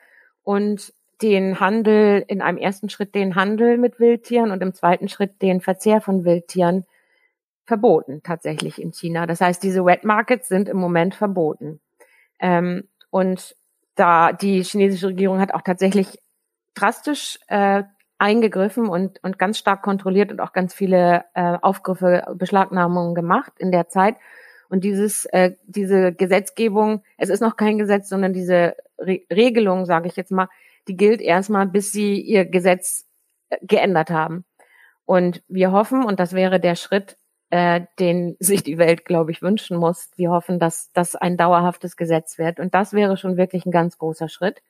und 0.42 0.94
den 1.22 1.60
Handel, 1.60 2.24
in 2.28 2.42
einem 2.42 2.58
ersten 2.58 2.90
Schritt 2.90 3.16
den 3.16 3.36
Handel 3.36 3.78
mit 3.78 4.00
Wildtieren 4.00 4.52
und 4.52 4.62
im 4.62 4.74
zweiten 4.74 5.08
Schritt 5.08 5.42
den 5.42 5.62
Verzehr 5.62 6.02
von 6.02 6.26
Wildtieren 6.26 6.86
verboten, 7.66 8.22
tatsächlich 8.24 8.82
in 8.82 8.92
China. 8.92 9.26
Das 9.26 9.42
heißt, 9.42 9.64
diese 9.64 9.86
Wet 9.86 10.04
Markets 10.04 10.48
sind 10.48 10.68
im 10.68 10.78
Moment 10.78 11.16
verboten. 11.16 11.80
Ähm, 12.40 12.90
und 13.10 13.56
da 13.96 14.34
die 14.34 14.64
chinesische 14.64 15.08
Regierung 15.08 15.40
hat 15.40 15.54
auch 15.54 15.62
tatsächlich 15.62 16.20
drastisch 16.74 17.40
äh, 17.48 17.84
eingegriffen 18.18 18.88
und, 18.88 19.24
und 19.24 19.38
ganz 19.38 19.58
stark 19.58 19.82
kontrolliert 19.82 20.32
und 20.32 20.40
auch 20.40 20.54
ganz 20.54 20.74
viele 20.74 21.26
äh, 21.34 21.58
Aufgriffe, 21.62 22.24
Beschlagnahmungen 22.36 23.16
gemacht 23.16 23.54
in 23.58 23.72
der 23.72 23.90
Zeit. 23.90 24.16
Und 24.70 24.84
dieses, 24.84 25.26
äh, 25.26 25.52
diese 25.66 26.14
Gesetzgebung, 26.14 27.04
es 27.18 27.30
ist 27.30 27.42
noch 27.42 27.58
kein 27.58 27.78
Gesetz, 27.78 28.10
sondern 28.10 28.34
diese 28.34 28.76
Re 28.98 29.22
Regelung, 29.30 29.86
sage 29.86 30.08
ich 30.08 30.16
jetzt 30.16 30.32
mal, 30.32 30.48
die 30.88 30.98
gilt 30.98 31.22
erstmal, 31.22 31.68
bis 31.68 31.92
sie 31.92 32.20
ihr 32.20 32.46
Gesetz 32.46 33.06
äh, 33.50 33.58
geändert 33.62 34.10
haben. 34.10 34.46
Und 35.06 35.44
wir 35.48 35.72
hoffen, 35.72 36.04
und 36.04 36.20
das 36.20 36.34
wäre 36.34 36.60
der 36.60 36.76
Schritt, 36.76 37.18
äh, 37.50 37.82
den 38.00 38.36
sich 38.40 38.64
die 38.64 38.78
Welt, 38.78 39.06
glaube 39.06 39.32
ich, 39.32 39.42
wünschen 39.42 39.78
muss. 39.78 40.10
Wir 40.16 40.32
hoffen, 40.32 40.60
dass 40.60 40.92
das 40.94 41.16
ein 41.16 41.38
dauerhaftes 41.38 41.98
Gesetz 41.98 42.38
wird. 42.38 42.60
Und 42.60 42.74
das 42.74 42.94
wäre 42.94 43.18
schon 43.18 43.38
wirklich 43.38 43.66
ein 43.66 43.72
ganz 43.72 43.98
großer 43.98 44.30
Schritt. 44.30 44.62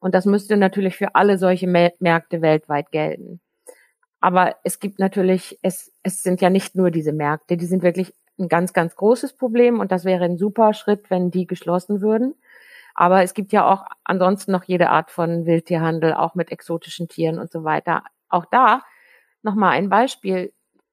Und 0.00 0.14
das 0.14 0.26
müsste 0.26 0.56
natürlich 0.56 0.96
für 0.96 1.14
alle 1.14 1.38
solche 1.38 1.66
Märkte 1.66 2.40
weltweit 2.40 2.90
gelten. 2.90 3.40
Aber 4.20 4.56
es 4.64 4.80
gibt 4.80 4.98
natürlich, 4.98 5.58
es, 5.62 5.92
es 6.02 6.22
sind 6.22 6.40
ja 6.40 6.50
nicht 6.50 6.74
nur 6.74 6.90
diese 6.90 7.12
Märkte, 7.12 7.56
die 7.56 7.66
sind 7.66 7.82
wirklich 7.82 8.14
ein 8.38 8.48
ganz, 8.48 8.72
ganz 8.72 8.96
großes 8.96 9.34
Problem 9.34 9.80
und 9.80 9.92
das 9.92 10.04
wäre 10.04 10.24
ein 10.24 10.38
super 10.38 10.72
Schritt, 10.74 11.10
wenn 11.10 11.30
die 11.30 11.46
geschlossen 11.46 12.00
würden. 12.00 12.34
Aber 12.94 13.22
es 13.22 13.34
gibt 13.34 13.52
ja 13.52 13.66
auch 13.66 13.84
ansonsten 14.04 14.52
noch 14.52 14.64
jede 14.64 14.90
Art 14.90 15.10
von 15.10 15.46
Wildtierhandel, 15.46 16.12
auch 16.14 16.34
mit 16.34 16.50
exotischen 16.52 17.08
Tieren 17.08 17.38
und 17.38 17.50
so 17.50 17.64
weiter. 17.64 18.04
Auch 18.28 18.44
da 18.44 18.82
nochmal 19.42 19.72
ein 19.72 19.88
Beispiel. 19.88 20.52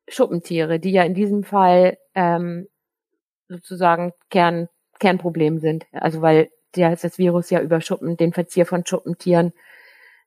Schuppentiere, 0.09 0.79
die 0.79 0.91
ja 0.91 1.03
in 1.03 1.13
diesem 1.13 1.43
Fall 1.43 1.97
ähm, 2.15 2.67
sozusagen 3.49 4.13
Kern, 4.29 4.69
Kernproblem 4.99 5.59
sind. 5.59 5.85
Also 5.91 6.21
weil 6.21 6.49
der, 6.75 6.95
das 6.95 7.17
Virus 7.17 7.49
ja 7.49 7.61
über 7.61 7.81
Schuppen, 7.81 8.17
den 8.17 8.33
Verzier 8.33 8.65
von 8.65 8.85
Schuppentieren 8.85 9.53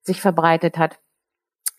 sich 0.03 0.21
verbreitet 0.21 0.79
hat. 0.79 0.99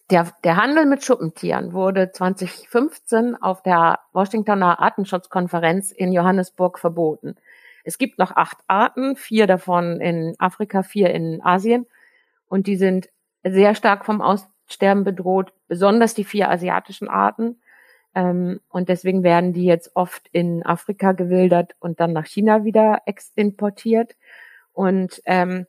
Der, 0.10 0.31
der 0.43 0.57
Handel 0.57 0.86
mit 0.86 1.05
Schuppentieren 1.05 1.74
wurde 1.74 2.12
2015 2.12 3.41
auf 3.41 3.62
der 3.63 4.00
Washingtoner 4.12 4.79
Artenschutzkonferenz 4.79 5.91
in 5.91 6.12
Johannesburg 6.12 6.79
verboten. 6.79 7.36
Es 7.84 7.98
gibt 7.98 8.20
noch 8.20 8.36
acht 8.36 8.58
Arten, 8.68 9.16
vier 9.16 9.48
davon 9.48 10.00
in 10.02 10.36
Afrika, 10.40 10.84
vier 10.84 11.12
in 11.12 11.42
Asien. 11.42 11.88
Und 12.48 12.68
die 12.68 12.76
sind 12.76 13.10
sehr 13.44 13.76
stark 13.76 14.06
vom 14.06 14.22
Aussterben 14.22 15.04
bedroht, 15.04 15.54
besonders 15.68 16.14
die 16.14 16.24
vier 16.24 16.50
asiatischen 16.50 17.08
Arten. 17.08 17.62
Ähm, 18.14 18.60
und 18.70 18.90
deswegen 18.90 19.24
werden 19.24 19.54
die 19.54 19.66
jetzt 19.66 19.92
oft 19.96 20.28
in 20.32 20.66
Afrika 20.66 21.14
gewildert 21.14 21.76
und 21.80 22.00
dann 22.00 22.14
nach 22.14 22.26
China 22.26 22.64
wieder 22.64 23.02
importiert. 23.36 24.16
Und 24.74 25.22
ähm, 25.26 25.66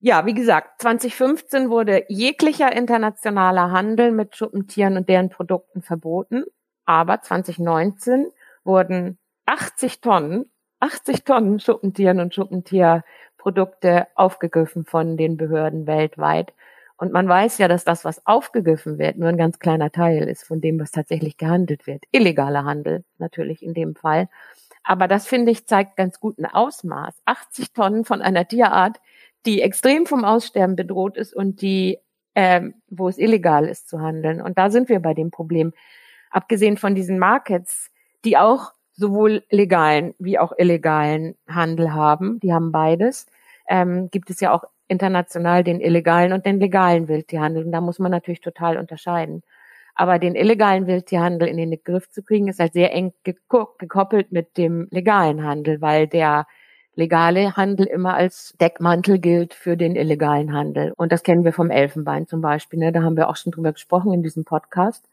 ja, 0.00 0.26
wie 0.26 0.34
gesagt, 0.34 0.82
2015 0.82 1.70
wurde 1.70 2.04
jeglicher 2.08 2.74
internationaler 2.74 3.70
Handel 3.70 4.12
mit 4.12 4.36
Schuppentieren 4.36 4.96
und 4.96 5.08
deren 5.08 5.30
Produkten 5.30 5.82
verboten. 5.82 6.44
Aber 6.84 7.22
2019 7.22 8.30
wurden 8.64 9.18
80 9.46 10.00
Tonnen 10.00 10.50
80 10.84 11.24
Tonnen 11.24 11.60
Schuppentieren 11.60 12.20
und 12.20 12.34
Schuppentierprodukte 12.34 14.06
aufgegriffen 14.14 14.84
von 14.84 15.16
den 15.16 15.38
Behörden 15.38 15.86
weltweit. 15.86 16.52
Und 16.98 17.10
man 17.10 17.26
weiß 17.26 17.56
ja, 17.56 17.68
dass 17.68 17.84
das, 17.84 18.04
was 18.04 18.26
aufgegriffen 18.26 18.98
wird, 18.98 19.16
nur 19.16 19.30
ein 19.30 19.38
ganz 19.38 19.58
kleiner 19.58 19.90
Teil 19.90 20.28
ist 20.28 20.44
von 20.44 20.60
dem, 20.60 20.78
was 20.78 20.90
tatsächlich 20.90 21.38
gehandelt 21.38 21.86
wird. 21.86 22.04
Illegaler 22.12 22.64
Handel 22.64 23.02
natürlich 23.16 23.62
in 23.62 23.72
dem 23.72 23.94
Fall. 23.94 24.28
Aber 24.82 25.08
das 25.08 25.26
finde 25.26 25.52
ich 25.52 25.66
zeigt 25.66 25.96
ganz 25.96 26.20
gut 26.20 26.38
ein 26.38 26.44
Ausmaß. 26.44 27.14
80 27.24 27.72
Tonnen 27.72 28.04
von 28.04 28.20
einer 28.20 28.46
Tierart, 28.46 29.00
die 29.46 29.62
extrem 29.62 30.04
vom 30.04 30.22
Aussterben 30.22 30.76
bedroht 30.76 31.16
ist 31.16 31.34
und 31.34 31.62
die, 31.62 31.98
ähm, 32.34 32.74
wo 32.88 33.08
es 33.08 33.16
illegal 33.16 33.66
ist 33.66 33.88
zu 33.88 34.00
handeln. 34.00 34.42
Und 34.42 34.58
da 34.58 34.68
sind 34.68 34.90
wir 34.90 35.00
bei 35.00 35.14
dem 35.14 35.30
Problem. 35.30 35.72
Abgesehen 36.30 36.76
von 36.76 36.94
diesen 36.94 37.18
Markets, 37.18 37.90
die 38.26 38.36
auch 38.36 38.72
sowohl 38.96 39.42
legalen 39.50 40.14
wie 40.18 40.38
auch 40.38 40.52
illegalen 40.56 41.36
Handel 41.48 41.92
haben. 41.92 42.40
Die 42.40 42.52
haben 42.52 42.72
beides. 42.72 43.26
Ähm, 43.68 44.08
gibt 44.10 44.30
es 44.30 44.40
ja 44.40 44.52
auch 44.52 44.64
international 44.88 45.64
den 45.64 45.80
illegalen 45.80 46.32
und 46.32 46.46
den 46.46 46.60
legalen 46.60 47.08
Wildtierhandel. 47.08 47.64
Und 47.64 47.72
da 47.72 47.80
muss 47.80 47.98
man 47.98 48.10
natürlich 48.10 48.40
total 48.40 48.76
unterscheiden. 48.76 49.42
Aber 49.94 50.18
den 50.18 50.34
illegalen 50.34 50.86
Wildtierhandel 50.86 51.48
in 51.48 51.56
den 51.56 51.78
Griff 51.82 52.10
zu 52.10 52.22
kriegen, 52.22 52.48
ist 52.48 52.60
halt 52.60 52.72
sehr 52.72 52.92
eng 52.92 53.12
gekoppelt 53.24 54.32
mit 54.32 54.56
dem 54.56 54.88
legalen 54.90 55.44
Handel, 55.44 55.80
weil 55.80 56.08
der 56.08 56.46
legale 56.96 57.56
Handel 57.56 57.86
immer 57.86 58.14
als 58.14 58.54
Deckmantel 58.60 59.18
gilt 59.18 59.54
für 59.54 59.76
den 59.76 59.96
illegalen 59.96 60.52
Handel. 60.52 60.92
Und 60.96 61.12
das 61.12 61.22
kennen 61.22 61.44
wir 61.44 61.52
vom 61.52 61.70
Elfenbein 61.70 62.26
zum 62.26 62.40
Beispiel. 62.40 62.78
Ne? 62.78 62.92
Da 62.92 63.02
haben 63.02 63.16
wir 63.16 63.28
auch 63.28 63.36
schon 63.36 63.52
drüber 63.52 63.72
gesprochen 63.72 64.12
in 64.12 64.22
diesem 64.22 64.44
Podcast. 64.44 65.08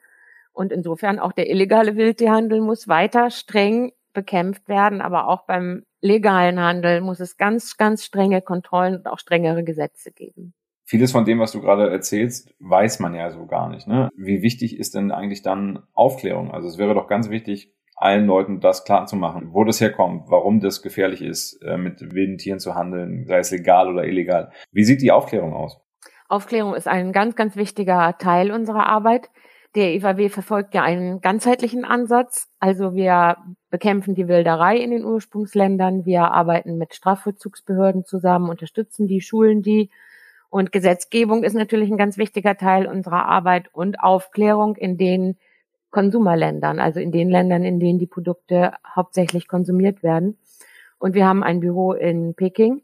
Und 0.53 0.71
insofern 0.71 1.19
auch 1.19 1.31
der 1.31 1.49
illegale 1.49 1.95
Wildtierhandel 1.95 2.61
muss 2.61 2.87
weiter 2.87 3.29
streng 3.29 3.91
bekämpft 4.13 4.67
werden, 4.67 5.01
aber 5.01 5.27
auch 5.27 5.45
beim 5.45 5.83
legalen 6.01 6.59
Handel 6.59 7.01
muss 7.01 7.19
es 7.19 7.37
ganz, 7.37 7.77
ganz 7.77 8.03
strenge 8.03 8.41
Kontrollen 8.41 8.95
und 8.95 9.07
auch 9.07 9.19
strengere 9.19 9.63
Gesetze 9.63 10.11
geben. 10.11 10.53
Vieles 10.83 11.13
von 11.13 11.23
dem, 11.23 11.39
was 11.39 11.53
du 11.53 11.61
gerade 11.61 11.89
erzählst, 11.89 12.53
weiß 12.59 12.99
man 12.99 13.13
ja 13.13 13.31
so 13.31 13.45
gar 13.45 13.69
nicht. 13.69 13.87
Ne? 13.87 14.09
Wie 14.17 14.41
wichtig 14.41 14.77
ist 14.77 14.93
denn 14.93 15.11
eigentlich 15.11 15.41
dann 15.41 15.83
Aufklärung? 15.93 16.51
Also 16.51 16.67
es 16.67 16.77
wäre 16.77 16.93
doch 16.93 17.07
ganz 17.07 17.29
wichtig, 17.29 17.73
allen 17.95 18.25
Leuten 18.25 18.59
das 18.59 18.83
klar 18.83 19.05
zu 19.05 19.15
machen, 19.15 19.53
wo 19.53 19.63
das 19.63 19.79
herkommt, 19.79 20.23
warum 20.27 20.59
das 20.59 20.81
gefährlich 20.81 21.21
ist, 21.21 21.61
äh, 21.63 21.77
mit 21.77 22.01
wilden 22.13 22.37
Tieren 22.37 22.59
zu 22.59 22.75
handeln, 22.75 23.25
sei 23.27 23.37
es 23.37 23.51
legal 23.51 23.87
oder 23.87 24.03
illegal. 24.03 24.51
Wie 24.71 24.83
sieht 24.83 25.01
die 25.01 25.11
Aufklärung 25.11 25.53
aus? 25.53 25.79
Aufklärung 26.27 26.73
ist 26.73 26.87
ein 26.87 27.11
ganz, 27.13 27.35
ganz 27.35 27.55
wichtiger 27.55 28.17
Teil 28.17 28.51
unserer 28.51 28.87
Arbeit. 28.87 29.29
Der 29.75 29.93
EVW 29.93 30.27
verfolgt 30.27 30.73
ja 30.73 30.83
einen 30.83 31.21
ganzheitlichen 31.21 31.85
Ansatz. 31.85 32.49
Also 32.59 32.93
wir 32.93 33.37
bekämpfen 33.69 34.15
die 34.15 34.27
Wilderei 34.27 34.77
in 34.77 34.91
den 34.91 35.05
Ursprungsländern. 35.05 36.05
Wir 36.05 36.31
arbeiten 36.31 36.77
mit 36.77 36.93
Strafvollzugsbehörden 36.93 38.03
zusammen, 38.03 38.49
unterstützen 38.49 39.07
die, 39.07 39.21
schulen 39.21 39.61
die. 39.61 39.89
Und 40.49 40.73
Gesetzgebung 40.73 41.45
ist 41.45 41.53
natürlich 41.53 41.89
ein 41.89 41.97
ganz 41.97 42.17
wichtiger 42.17 42.57
Teil 42.57 42.85
unserer 42.85 43.25
Arbeit 43.25 43.73
und 43.73 44.01
Aufklärung 44.01 44.75
in 44.75 44.97
den 44.97 45.37
Konsumerländern, 45.91 46.79
also 46.79 46.99
in 46.99 47.13
den 47.13 47.29
Ländern, 47.29 47.63
in 47.63 47.79
denen 47.79 47.99
die 47.99 48.07
Produkte 48.07 48.73
hauptsächlich 48.85 49.47
konsumiert 49.47 50.03
werden. 50.03 50.37
Und 50.99 51.15
wir 51.15 51.25
haben 51.25 51.43
ein 51.43 51.61
Büro 51.61 51.93
in 51.93 52.33
Peking, 52.35 52.81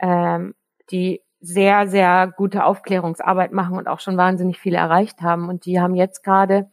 ähm, 0.00 0.54
die 0.90 1.20
sehr, 1.40 1.88
sehr 1.88 2.32
gute 2.36 2.64
Aufklärungsarbeit 2.64 3.52
machen 3.52 3.76
und 3.76 3.88
auch 3.88 4.00
schon 4.00 4.16
wahnsinnig 4.16 4.58
viel 4.58 4.74
erreicht 4.74 5.22
haben. 5.22 5.48
Und 5.48 5.64
die 5.64 5.80
haben 5.80 5.94
jetzt 5.94 6.22
gerade 6.22 6.70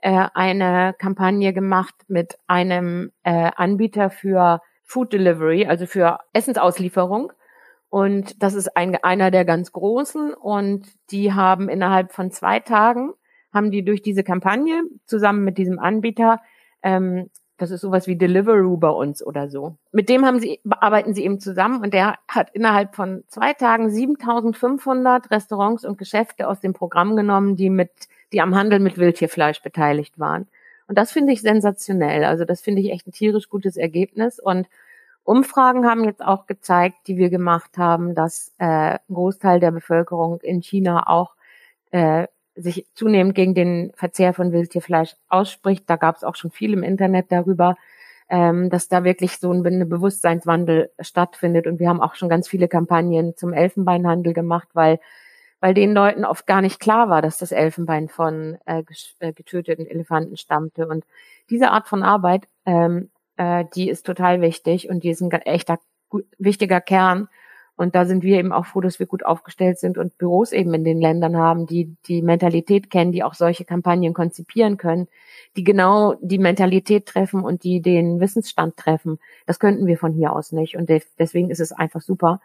äh, 0.00 0.28
eine 0.34 0.94
Kampagne 0.98 1.52
gemacht 1.52 1.94
mit 2.08 2.38
einem 2.46 3.12
äh, 3.22 3.50
Anbieter 3.54 4.10
für 4.10 4.60
Food 4.84 5.12
Delivery, 5.12 5.66
also 5.66 5.86
für 5.86 6.18
Essensauslieferung. 6.32 7.32
Und 7.90 8.42
das 8.42 8.54
ist 8.54 8.76
ein, 8.76 8.96
einer 9.02 9.30
der 9.30 9.44
ganz 9.44 9.72
großen. 9.72 10.34
Und 10.34 10.88
die 11.10 11.32
haben 11.32 11.68
innerhalb 11.68 12.12
von 12.12 12.30
zwei 12.30 12.60
Tagen, 12.60 13.12
haben 13.52 13.70
die 13.70 13.84
durch 13.84 14.02
diese 14.02 14.24
Kampagne 14.24 14.82
zusammen 15.06 15.44
mit 15.44 15.58
diesem 15.58 15.78
Anbieter 15.78 16.40
ähm, 16.82 17.30
Das 17.58 17.72
ist 17.72 17.80
sowas 17.80 18.06
wie 18.06 18.16
Deliveroo 18.16 18.76
bei 18.76 18.88
uns 18.88 19.24
oder 19.24 19.50
so. 19.50 19.74
Mit 19.92 20.08
dem 20.08 20.24
haben 20.24 20.38
sie, 20.38 20.60
arbeiten 20.70 21.12
sie 21.12 21.24
eben 21.24 21.40
zusammen 21.40 21.82
und 21.82 21.92
der 21.92 22.14
hat 22.28 22.50
innerhalb 22.54 22.94
von 22.94 23.24
zwei 23.26 23.52
Tagen 23.52 23.90
7500 23.90 25.30
Restaurants 25.30 25.84
und 25.84 25.98
Geschäfte 25.98 26.48
aus 26.48 26.60
dem 26.60 26.72
Programm 26.72 27.16
genommen, 27.16 27.56
die 27.56 27.68
mit, 27.68 27.90
die 28.32 28.40
am 28.40 28.54
Handel 28.54 28.78
mit 28.78 28.96
Wildtierfleisch 28.96 29.60
beteiligt 29.60 30.18
waren. 30.18 30.46
Und 30.86 30.96
das 30.96 31.10
finde 31.10 31.32
ich 31.32 31.42
sensationell. 31.42 32.24
Also 32.24 32.44
das 32.44 32.60
finde 32.60 32.80
ich 32.80 32.92
echt 32.92 33.08
ein 33.08 33.12
tierisch 33.12 33.48
gutes 33.48 33.76
Ergebnis 33.76 34.38
und 34.38 34.68
Umfragen 35.24 35.84
haben 35.84 36.04
jetzt 36.04 36.24
auch 36.24 36.46
gezeigt, 36.46 36.96
die 37.06 37.18
wir 37.18 37.28
gemacht 37.28 37.76
haben, 37.76 38.14
dass 38.14 38.54
äh, 38.56 38.64
ein 38.64 38.98
Großteil 39.12 39.60
der 39.60 39.72
Bevölkerung 39.72 40.40
in 40.40 40.62
China 40.62 41.06
auch 41.06 41.34
äh, 41.90 42.26
sich 42.60 42.86
zunehmend 42.94 43.34
gegen 43.34 43.54
den 43.54 43.92
Verzehr 43.94 44.34
von 44.34 44.52
Wildtierfleisch 44.52 45.16
ausspricht. 45.28 45.84
Da 45.88 45.96
gab 45.96 46.16
es 46.16 46.24
auch 46.24 46.36
schon 46.36 46.50
viel 46.50 46.72
im 46.72 46.82
Internet 46.82 47.26
darüber, 47.30 47.76
ähm, 48.28 48.70
dass 48.70 48.88
da 48.88 49.04
wirklich 49.04 49.38
so 49.38 49.52
ein, 49.52 49.64
ein 49.64 49.88
Bewusstseinswandel 49.88 50.90
stattfindet. 51.00 51.66
Und 51.66 51.78
wir 51.80 51.88
haben 51.88 52.00
auch 52.00 52.14
schon 52.14 52.28
ganz 52.28 52.48
viele 52.48 52.68
Kampagnen 52.68 53.36
zum 53.36 53.52
Elfenbeinhandel 53.52 54.32
gemacht, 54.32 54.68
weil 54.74 55.00
weil 55.60 55.74
den 55.74 55.92
Leuten 55.92 56.24
oft 56.24 56.46
gar 56.46 56.60
nicht 56.60 56.78
klar 56.78 57.08
war, 57.08 57.20
dass 57.20 57.38
das 57.38 57.50
Elfenbein 57.50 58.08
von 58.08 58.58
äh, 58.64 58.84
äh 59.18 59.32
getöteten 59.32 59.88
Elefanten 59.88 60.36
stammte. 60.36 60.86
Und 60.86 61.04
diese 61.50 61.72
Art 61.72 61.88
von 61.88 62.04
Arbeit 62.04 62.46
ähm, 62.64 63.10
äh, 63.38 63.64
die 63.74 63.88
ist 63.88 64.04
total 64.04 64.42
wichtig 64.42 64.90
und 64.90 65.04
die 65.04 65.10
ist 65.10 65.22
ein 65.22 65.30
echter 65.30 65.78
wichtiger 66.38 66.80
Kern. 66.82 67.28
Und 67.78 67.94
da 67.94 68.04
sind 68.04 68.22
wir 68.22 68.38
eben 68.38 68.52
auch 68.52 68.66
froh, 68.66 68.80
dass 68.80 68.98
wir 68.98 69.06
gut 69.06 69.24
aufgestellt 69.24 69.78
sind 69.78 69.98
und 69.98 70.18
Büros 70.18 70.52
eben 70.52 70.74
in 70.74 70.84
den 70.84 71.00
Ländern 71.00 71.36
haben, 71.36 71.66
die 71.66 71.96
die 72.06 72.22
Mentalität 72.22 72.90
kennen, 72.90 73.12
die 73.12 73.22
auch 73.22 73.34
solche 73.34 73.64
Kampagnen 73.64 74.14
konzipieren 74.14 74.76
können, 74.76 75.08
die 75.56 75.64
genau 75.64 76.14
die 76.20 76.38
Mentalität 76.38 77.06
treffen 77.06 77.42
und 77.42 77.64
die 77.64 77.80
den 77.80 78.20
Wissensstand 78.20 78.76
treffen. 78.76 79.18
Das 79.46 79.58
könnten 79.58 79.86
wir 79.86 79.96
von 79.96 80.12
hier 80.12 80.32
aus 80.32 80.52
nicht. 80.52 80.76
Und 80.76 80.90
deswegen 81.18 81.50
ist 81.50 81.60
es 81.60 81.72
einfach 81.72 82.00
super, 82.00 82.40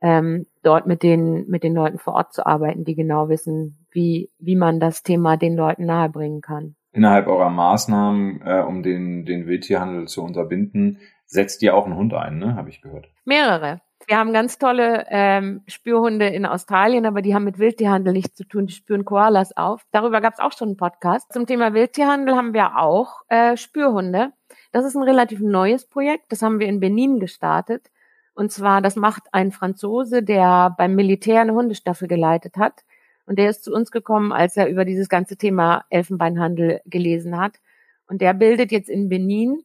ähm, 0.00 0.46
dort 0.62 0.86
mit 0.86 1.02
den, 1.02 1.48
mit 1.48 1.62
den 1.62 1.74
Leuten 1.74 1.98
vor 1.98 2.14
Ort 2.14 2.32
zu 2.32 2.46
arbeiten, 2.46 2.84
die 2.84 2.94
genau 2.94 3.28
wissen, 3.28 3.86
wie, 3.90 4.30
wie 4.38 4.56
man 4.56 4.80
das 4.80 5.02
Thema 5.02 5.36
den 5.36 5.56
Leuten 5.56 5.84
nahebringen 5.84 6.40
kann 6.40 6.74
innerhalb 6.92 7.26
eurer 7.26 7.50
Maßnahmen, 7.50 8.42
äh, 8.44 8.64
um 8.66 8.82
den, 8.82 9.24
den 9.24 9.46
Wildtierhandel 9.46 10.08
zu 10.08 10.22
unterbinden, 10.22 10.98
setzt 11.26 11.62
ihr 11.62 11.74
auch 11.74 11.86
einen 11.86 11.96
Hund 11.96 12.14
ein, 12.14 12.38
ne? 12.38 12.56
Habe 12.56 12.70
ich 12.70 12.82
gehört. 12.82 13.08
Mehrere. 13.24 13.80
Wir 14.06 14.18
haben 14.18 14.32
ganz 14.32 14.58
tolle 14.58 15.06
ähm, 15.08 15.62
Spürhunde 15.68 16.26
in 16.26 16.46
Australien, 16.46 17.06
aber 17.06 17.22
die 17.22 17.34
haben 17.34 17.44
mit 17.44 17.58
Wildtierhandel 17.58 18.12
nichts 18.12 18.34
zu 18.34 18.44
tun. 18.44 18.66
Die 18.66 18.72
spüren 18.72 19.04
Koalas 19.04 19.56
auf. 19.56 19.84
Darüber 19.92 20.20
gab 20.20 20.34
es 20.34 20.40
auch 20.40 20.52
schon 20.52 20.70
einen 20.70 20.76
Podcast. 20.76 21.32
Zum 21.32 21.46
Thema 21.46 21.74
Wildtierhandel 21.74 22.34
haben 22.34 22.52
wir 22.54 22.78
auch 22.78 23.22
äh, 23.28 23.56
Spürhunde. 23.56 24.32
Das 24.72 24.84
ist 24.84 24.96
ein 24.96 25.02
relativ 25.02 25.40
neues 25.40 25.86
Projekt. 25.86 26.32
Das 26.32 26.42
haben 26.42 26.58
wir 26.58 26.66
in 26.66 26.80
Benin 26.80 27.20
gestartet. 27.20 27.90
Und 28.34 28.50
zwar, 28.50 28.80
das 28.80 28.96
macht 28.96 29.22
ein 29.32 29.52
Franzose, 29.52 30.22
der 30.22 30.74
beim 30.76 30.94
Militär 30.94 31.42
eine 31.42 31.52
Hundestaffel 31.52 32.08
geleitet 32.08 32.56
hat. 32.56 32.84
Und 33.26 33.38
der 33.38 33.50
ist 33.50 33.62
zu 33.62 33.72
uns 33.72 33.90
gekommen, 33.90 34.32
als 34.32 34.56
er 34.56 34.68
über 34.68 34.84
dieses 34.84 35.08
ganze 35.08 35.36
Thema 35.36 35.84
Elfenbeinhandel 35.90 36.80
gelesen 36.86 37.38
hat. 37.38 37.60
Und 38.08 38.22
der 38.22 38.34
bildet 38.34 38.72
jetzt 38.72 38.88
in 38.88 39.08
Benin 39.08 39.62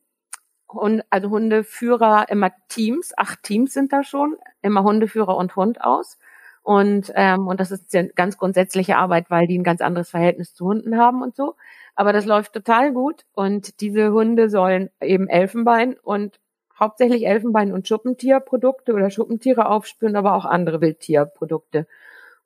also 1.09 1.29
Hundeführer 1.29 2.25
immer 2.29 2.51
Teams, 2.67 3.13
acht 3.17 3.43
Teams 3.43 3.73
sind 3.73 3.93
da 3.93 4.03
schon, 4.03 4.35
immer 4.61 4.83
Hundeführer 4.83 5.37
und 5.37 5.55
Hund 5.55 5.81
aus. 5.81 6.17
Und, 6.63 7.11
ähm, 7.15 7.47
und 7.47 7.59
das 7.59 7.71
ist 7.71 7.93
ja 7.93 8.03
ganz 8.15 8.37
grundsätzliche 8.37 8.97
Arbeit, 8.97 9.29
weil 9.29 9.45
die 9.47 9.57
ein 9.57 9.63
ganz 9.63 9.81
anderes 9.81 10.09
Verhältnis 10.09 10.55
zu 10.55 10.65
Hunden 10.65 10.97
haben 10.97 11.21
und 11.21 11.35
so. 11.35 11.55
Aber 11.95 12.11
das 12.11 12.25
läuft 12.25 12.53
total 12.53 12.91
gut. 12.91 13.23
Und 13.33 13.81
diese 13.81 14.11
Hunde 14.11 14.49
sollen 14.49 14.89
eben 14.99 15.27
Elfenbein 15.29 15.95
und 16.01 16.39
hauptsächlich 16.79 17.27
Elfenbein 17.27 17.71
und 17.71 17.87
Schuppentierprodukte 17.87 18.93
oder 18.93 19.09
Schuppentiere 19.11 19.67
aufspüren, 19.69 20.15
aber 20.15 20.33
auch 20.35 20.45
andere 20.45 20.81
Wildtierprodukte. 20.81 21.87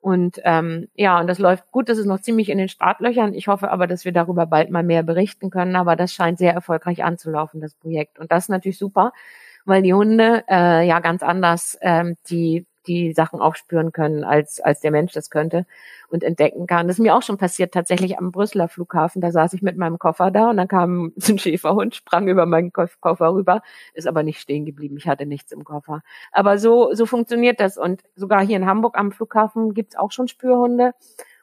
Und 0.00 0.40
ähm, 0.44 0.88
ja, 0.94 1.20
und 1.20 1.26
das 1.26 1.38
läuft 1.38 1.70
gut, 1.72 1.88
das 1.88 1.98
ist 1.98 2.06
noch 2.06 2.20
ziemlich 2.20 2.48
in 2.48 2.58
den 2.58 2.68
Startlöchern. 2.68 3.34
Ich 3.34 3.48
hoffe 3.48 3.70
aber, 3.70 3.86
dass 3.86 4.04
wir 4.04 4.12
darüber 4.12 4.46
bald 4.46 4.70
mal 4.70 4.82
mehr 4.82 5.02
berichten 5.02 5.50
können. 5.50 5.76
Aber 5.76 5.94
das 5.96 6.12
scheint 6.12 6.38
sehr 6.38 6.54
erfolgreich 6.54 7.04
anzulaufen, 7.04 7.60
das 7.60 7.74
Projekt. 7.74 8.18
Und 8.18 8.32
das 8.32 8.44
ist 8.44 8.48
natürlich 8.48 8.78
super, 8.78 9.12
weil 9.66 9.82
die 9.82 9.94
Hunde 9.94 10.44
äh, 10.48 10.86
ja 10.86 11.00
ganz 11.00 11.22
anders 11.22 11.78
ähm, 11.82 12.16
die 12.30 12.66
die 12.86 13.12
Sachen 13.12 13.40
aufspüren 13.40 13.92
können, 13.92 14.24
als, 14.24 14.60
als 14.60 14.80
der 14.80 14.90
Mensch 14.90 15.12
das 15.12 15.30
könnte 15.30 15.66
und 16.08 16.24
entdecken 16.24 16.66
kann. 16.66 16.88
Das 16.88 16.96
ist 16.96 17.02
mir 17.02 17.14
auch 17.14 17.22
schon 17.22 17.38
passiert, 17.38 17.72
tatsächlich 17.72 18.18
am 18.18 18.32
Brüsseler 18.32 18.68
Flughafen. 18.68 19.20
Da 19.20 19.30
saß 19.30 19.52
ich 19.52 19.62
mit 19.62 19.76
meinem 19.76 19.98
Koffer 19.98 20.30
da 20.30 20.50
und 20.50 20.56
dann 20.56 20.68
kam 20.68 21.12
ein 21.28 21.38
Schäferhund, 21.38 21.94
sprang 21.94 22.28
über 22.28 22.46
meinen 22.46 22.72
Koffer 22.72 23.34
rüber, 23.34 23.62
ist 23.94 24.06
aber 24.06 24.22
nicht 24.22 24.40
stehen 24.40 24.64
geblieben. 24.64 24.96
Ich 24.96 25.08
hatte 25.08 25.26
nichts 25.26 25.52
im 25.52 25.64
Koffer. 25.64 26.02
Aber 26.32 26.58
so, 26.58 26.94
so 26.94 27.06
funktioniert 27.06 27.60
das. 27.60 27.76
Und 27.78 28.02
sogar 28.16 28.44
hier 28.44 28.56
in 28.56 28.66
Hamburg 28.66 28.98
am 28.98 29.12
Flughafen 29.12 29.74
gibt's 29.74 29.96
auch 29.96 30.12
schon 30.12 30.28
Spürhunde. 30.28 30.92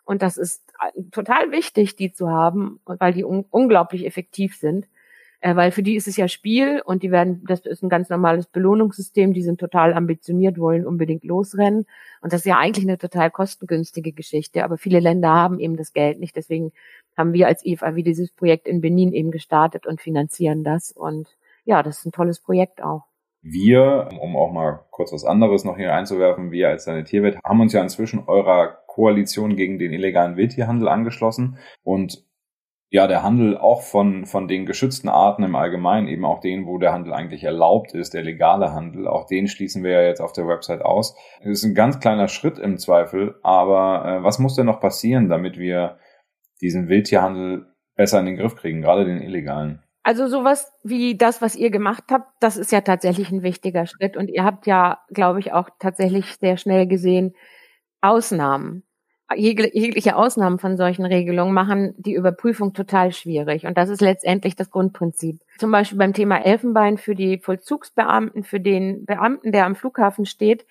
Und 0.05 0.21
das 0.21 0.37
ist 0.37 0.63
total 1.11 1.51
wichtig, 1.51 1.95
die 1.95 2.13
zu 2.13 2.29
haben, 2.29 2.79
weil 2.85 3.13
die 3.13 3.25
un 3.25 3.45
unglaublich 3.49 4.05
effektiv 4.05 4.55
sind 4.55 4.87
äh, 5.39 5.55
weil 5.55 5.71
für 5.71 5.83
die 5.83 5.95
ist 5.95 6.07
es 6.07 6.17
ja 6.17 6.27
Spiel 6.27 6.81
und 6.83 7.03
die 7.03 7.11
werden, 7.11 7.43
das 7.47 7.61
ist 7.65 7.83
ein 7.83 7.89
ganz 7.89 8.09
normales 8.09 8.47
Belohnungssystem, 8.47 9.33
die 9.33 9.43
sind 9.43 9.59
total 9.59 9.93
ambitioniert, 9.93 10.57
wollen 10.57 10.85
unbedingt 10.85 11.23
losrennen. 11.23 11.85
Und 12.21 12.33
das 12.33 12.41
ist 12.41 12.45
ja 12.45 12.57
eigentlich 12.57 12.85
eine 12.85 12.97
total 12.97 13.29
kostengünstige 13.29 14.13
Geschichte, 14.13 14.63
aber 14.63 14.77
viele 14.77 14.99
Länder 14.99 15.29
haben 15.29 15.59
eben 15.59 15.77
das 15.77 15.93
Geld 15.93 16.19
nicht, 16.19 16.35
deswegen 16.35 16.71
haben 17.15 17.33
wir 17.33 17.47
als 17.47 17.65
IFAW 17.65 18.01
dieses 18.03 18.31
Projekt 18.31 18.67
in 18.67 18.81
Benin 18.81 19.13
eben 19.13 19.31
gestartet 19.31 19.87
und 19.87 20.01
finanzieren 20.01 20.63
das. 20.63 20.91
Und 20.91 21.35
ja, 21.65 21.83
das 21.83 21.99
ist 21.99 22.05
ein 22.05 22.11
tolles 22.11 22.39
Projekt 22.39 22.81
auch. 22.81 23.03
Wir, 23.41 24.09
um 24.19 24.35
auch 24.35 24.51
mal 24.51 24.85
kurz 24.91 25.13
was 25.13 25.23
anderes 25.23 25.63
noch 25.63 25.77
hier 25.77 25.93
einzuwerfen, 25.93 26.51
wir 26.51 26.69
als 26.69 26.85
deine 26.85 27.03
Tierwelt 27.03 27.37
haben 27.43 27.61
uns 27.61 27.73
ja 27.73 27.81
inzwischen 27.81 28.23
eurer 28.27 28.79
Koalition 28.87 29.55
gegen 29.55 29.77
den 29.77 29.93
illegalen 29.93 30.37
Wildtierhandel 30.37 30.87
angeschlossen. 30.87 31.57
Und 31.83 32.26
ja, 32.89 33.07
der 33.07 33.21
Handel 33.21 33.57
auch 33.57 33.81
von, 33.81 34.25
von 34.25 34.47
den 34.47 34.65
geschützten 34.65 35.09
Arten 35.09 35.43
im 35.43 35.55
Allgemeinen, 35.55 36.07
eben 36.07 36.23
auch 36.23 36.39
den, 36.39 36.65
wo 36.65 36.77
der 36.77 36.93
Handel 36.93 37.13
eigentlich 37.13 37.43
erlaubt 37.43 37.93
ist, 37.93 38.13
der 38.13 38.23
legale 38.23 38.71
Handel, 38.71 39.07
auch 39.07 39.25
den 39.25 39.47
schließen 39.47 39.83
wir 39.83 39.91
ja 39.91 40.03
jetzt 40.03 40.21
auf 40.21 40.31
der 40.31 40.47
Website 40.47 40.81
aus. 40.81 41.15
Das 41.39 41.49
ist 41.49 41.63
ein 41.65 41.75
ganz 41.75 41.99
kleiner 41.99 42.29
Schritt 42.29 42.57
im 42.57 42.77
Zweifel, 42.77 43.39
aber 43.43 44.05
äh, 44.05 44.23
was 44.23 44.39
muss 44.39 44.55
denn 44.55 44.67
noch 44.67 44.79
passieren, 44.79 45.27
damit 45.27 45.57
wir 45.57 45.97
diesen 46.61 46.87
Wildtierhandel 46.87 47.67
besser 47.95 48.19
in 48.19 48.25
den 48.25 48.37
Griff 48.37 48.55
kriegen, 48.55 48.81
gerade 48.81 49.03
den 49.03 49.21
illegalen? 49.21 49.83
Also 50.03 50.27
sowas 50.27 50.71
wie 50.83 51.17
das, 51.17 51.41
was 51.41 51.57
ihr 51.57 51.69
gemacht 51.69 52.05
habt, 52.09 52.31
das 52.39 52.55
ist 52.55 52.71
ja 52.71 52.79
tatsächlich 52.79 53.29
ein 53.29 53.43
wichtiger 53.43 53.85
Schritt. 53.85 54.15
Und 54.15 54.29
ihr 54.29 54.45
habt 54.45 54.65
ja, 54.65 54.99
glaube 55.09 55.39
ich, 55.39 55.51
auch 55.51 55.69
tatsächlich 55.79 56.37
sehr 56.37 56.55
schnell 56.55 56.87
gesehen, 56.87 57.35
Ausnahmen 57.99 58.86
jegliche 59.35 60.15
Ausnahmen 60.15 60.57
von 60.57 60.77
solchen 60.77 61.05
Regelungen 61.05 61.53
machen 61.53 61.93
die 61.97 62.13
Überprüfung 62.13 62.73
total 62.73 63.11
schwierig. 63.11 63.65
Und 63.65 63.77
das 63.77 63.89
ist 63.89 64.01
letztendlich 64.01 64.55
das 64.55 64.71
Grundprinzip. 64.71 65.39
Zum 65.57 65.71
Beispiel 65.71 65.97
beim 65.97 66.13
Thema 66.13 66.37
Elfenbein 66.37 66.97
für 66.97 67.15
die 67.15 67.39
Vollzugsbeamten, 67.39 68.43
für 68.43 68.59
den 68.59 69.05
Beamten, 69.05 69.51
der 69.51 69.65
am 69.65 69.75
Flughafen 69.75 70.25
steht, 70.25 70.65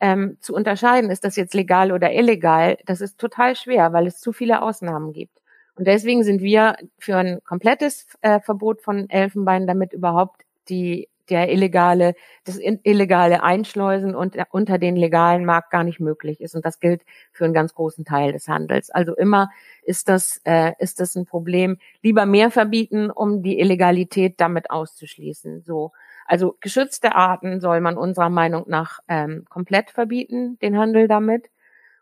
ähm, 0.00 0.36
zu 0.40 0.54
unterscheiden, 0.54 1.10
ist 1.10 1.24
das 1.24 1.36
jetzt 1.36 1.54
legal 1.54 1.92
oder 1.92 2.12
illegal, 2.12 2.76
das 2.86 3.00
ist 3.00 3.18
total 3.18 3.54
schwer, 3.54 3.92
weil 3.92 4.08
es 4.08 4.18
zu 4.18 4.32
viele 4.32 4.60
Ausnahmen 4.60 5.12
gibt. 5.12 5.38
Und 5.76 5.86
deswegen 5.86 6.24
sind 6.24 6.42
wir 6.42 6.76
für 6.98 7.16
ein 7.16 7.40
komplettes 7.44 8.06
äh, 8.20 8.40
Verbot 8.40 8.82
von 8.82 9.08
Elfenbein, 9.08 9.66
damit 9.66 9.92
überhaupt 9.92 10.42
die 10.68 11.08
der 11.30 11.52
illegale, 11.52 12.14
das 12.44 12.58
illegale 12.58 13.42
Einschleusen 13.42 14.14
und 14.14 14.36
unter 14.50 14.78
den 14.78 14.96
legalen 14.96 15.44
Markt 15.44 15.70
gar 15.70 15.84
nicht 15.84 16.00
möglich 16.00 16.40
ist. 16.40 16.54
Und 16.54 16.64
das 16.64 16.80
gilt 16.80 17.02
für 17.32 17.44
einen 17.44 17.54
ganz 17.54 17.74
großen 17.74 18.04
Teil 18.04 18.32
des 18.32 18.48
Handels. 18.48 18.90
Also 18.90 19.14
immer 19.14 19.50
ist 19.82 20.08
das, 20.08 20.40
äh, 20.44 20.72
ist 20.78 21.00
das 21.00 21.14
ein 21.16 21.26
Problem. 21.26 21.78
Lieber 22.02 22.26
mehr 22.26 22.50
verbieten, 22.50 23.10
um 23.10 23.42
die 23.42 23.58
Illegalität 23.58 24.40
damit 24.40 24.70
auszuschließen. 24.70 25.62
So. 25.62 25.92
Also 26.26 26.56
geschützte 26.60 27.14
Arten 27.14 27.60
soll 27.60 27.80
man 27.80 27.96
unserer 27.96 28.30
Meinung 28.30 28.64
nach 28.66 29.00
ähm, 29.08 29.44
komplett 29.48 29.90
verbieten, 29.90 30.58
den 30.60 30.78
Handel 30.78 31.08
damit. 31.08 31.50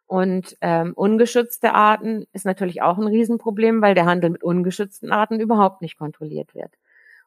Und 0.06 0.56
ähm, 0.60 0.92
ungeschützte 0.94 1.72
Arten 1.72 2.26
ist 2.32 2.44
natürlich 2.44 2.82
auch 2.82 2.98
ein 2.98 3.06
Riesenproblem, 3.06 3.80
weil 3.80 3.94
der 3.94 4.06
Handel 4.06 4.30
mit 4.30 4.42
ungeschützten 4.42 5.12
Arten 5.12 5.38
überhaupt 5.38 5.82
nicht 5.82 5.96
kontrolliert 5.96 6.52
wird. 6.54 6.72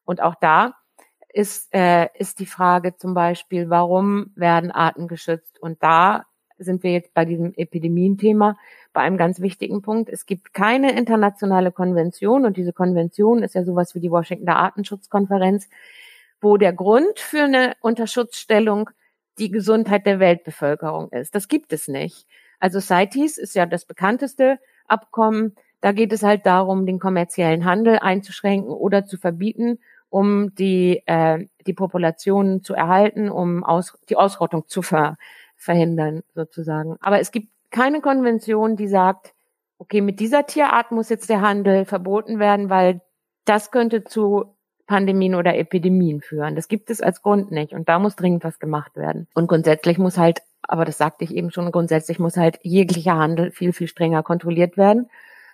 Und 0.03 0.21
auch 0.21 0.36
da 0.36 0.75
ist, 1.33 1.73
äh, 1.73 2.07
ist 2.17 2.39
die 2.39 2.45
Frage 2.45 2.95
zum 2.95 3.13
Beispiel, 3.13 3.69
warum 3.69 4.31
werden 4.35 4.71
Arten 4.71 5.07
geschützt? 5.07 5.59
Und 5.59 5.81
da 5.83 6.25
sind 6.59 6.83
wir 6.83 6.91
jetzt 6.91 7.13
bei 7.13 7.25
diesem 7.25 7.53
Epidemienthema 7.55 8.57
bei 8.93 9.01
einem 9.01 9.17
ganz 9.17 9.41
wichtigen 9.41 9.81
Punkt. 9.81 10.09
Es 10.09 10.27
gibt 10.27 10.53
keine 10.53 10.95
internationale 10.95 11.71
Konvention 11.71 12.45
und 12.45 12.55
diese 12.55 12.71
Konvention 12.71 13.41
ist 13.41 13.55
ja 13.55 13.65
sowas 13.65 13.95
wie 13.95 13.99
die 13.99 14.11
Washingtoner 14.11 14.57
Artenschutzkonferenz, 14.57 15.67
wo 16.39 16.57
der 16.57 16.71
Grund 16.71 17.19
für 17.19 17.43
eine 17.43 17.73
Unterschutzstellung 17.81 18.91
die 19.39 19.49
Gesundheit 19.49 20.05
der 20.05 20.19
Weltbevölkerung 20.19 21.09
ist. 21.11 21.33
Das 21.33 21.47
gibt 21.47 21.73
es 21.73 21.87
nicht. 21.87 22.27
Also 22.59 22.79
CITES 22.79 23.39
ist 23.39 23.55
ja 23.55 23.65
das 23.65 23.85
bekannteste 23.85 24.59
Abkommen. 24.87 25.55
Da 25.81 25.91
geht 25.91 26.13
es 26.13 26.21
halt 26.21 26.45
darum, 26.45 26.85
den 26.85 26.99
kommerziellen 26.99 27.65
Handel 27.65 27.97
einzuschränken 27.97 28.69
oder 28.69 29.05
zu 29.05 29.17
verbieten 29.17 29.79
um 30.13 30.54
die, 30.54 31.02
äh, 31.08 31.47
die 31.65 31.73
Population 31.73 32.62
zu 32.62 32.76
erhalten, 32.76 33.32
um 33.32 33.63
aus, 33.63 33.97
die 34.10 34.15
Ausrottung 34.15 34.67
zu 34.67 34.84
ver, 34.84 35.17
verhindern, 35.56 36.21
sozusagen. 36.36 36.97
Aber 37.02 37.19
es 37.19 37.32
gibt 37.32 37.47
keine 37.71 37.99
Konvention, 37.99 38.76
die 38.76 38.88
sagt, 38.88 39.34
okay, 39.80 40.02
mit 40.02 40.19
dieser 40.19 40.45
Tierart 40.45 40.91
muss 40.91 41.10
jetzt 41.10 41.32
der 41.32 41.41
Handel 41.41 41.86
verboten 41.86 42.38
werden, 42.38 42.69
weil 42.69 43.02
das 43.45 43.71
könnte 43.71 44.04
zu 44.04 44.56
Pandemien 44.86 45.34
oder 45.34 45.58
Epidemien 45.58 46.21
führen. 46.21 46.56
Das 46.56 46.67
gibt 46.67 46.91
es 46.91 47.02
als 47.02 47.23
Grund 47.23 47.49
nicht. 47.49 47.73
Und 47.73 47.89
da 47.89 47.97
muss 47.97 48.15
dringend 48.15 48.43
was 48.43 48.60
gemacht 48.60 48.95
werden. 48.95 49.28
Und 49.34 49.47
grundsätzlich 49.47 49.97
muss 49.97 50.19
halt, 50.19 50.43
aber 50.62 50.86
das 50.86 50.99
sagte 50.99 51.23
ich 51.23 51.34
eben 51.34 51.49
schon, 51.49 51.71
grundsätzlich 51.71 52.19
muss 52.19 52.38
halt 52.38 52.60
jeglicher 52.62 53.15
Handel 53.15 53.49
viel, 53.49 53.73
viel 53.73 53.88
strenger 53.88 54.21
kontrolliert 54.21 54.78
werden. 54.78 55.10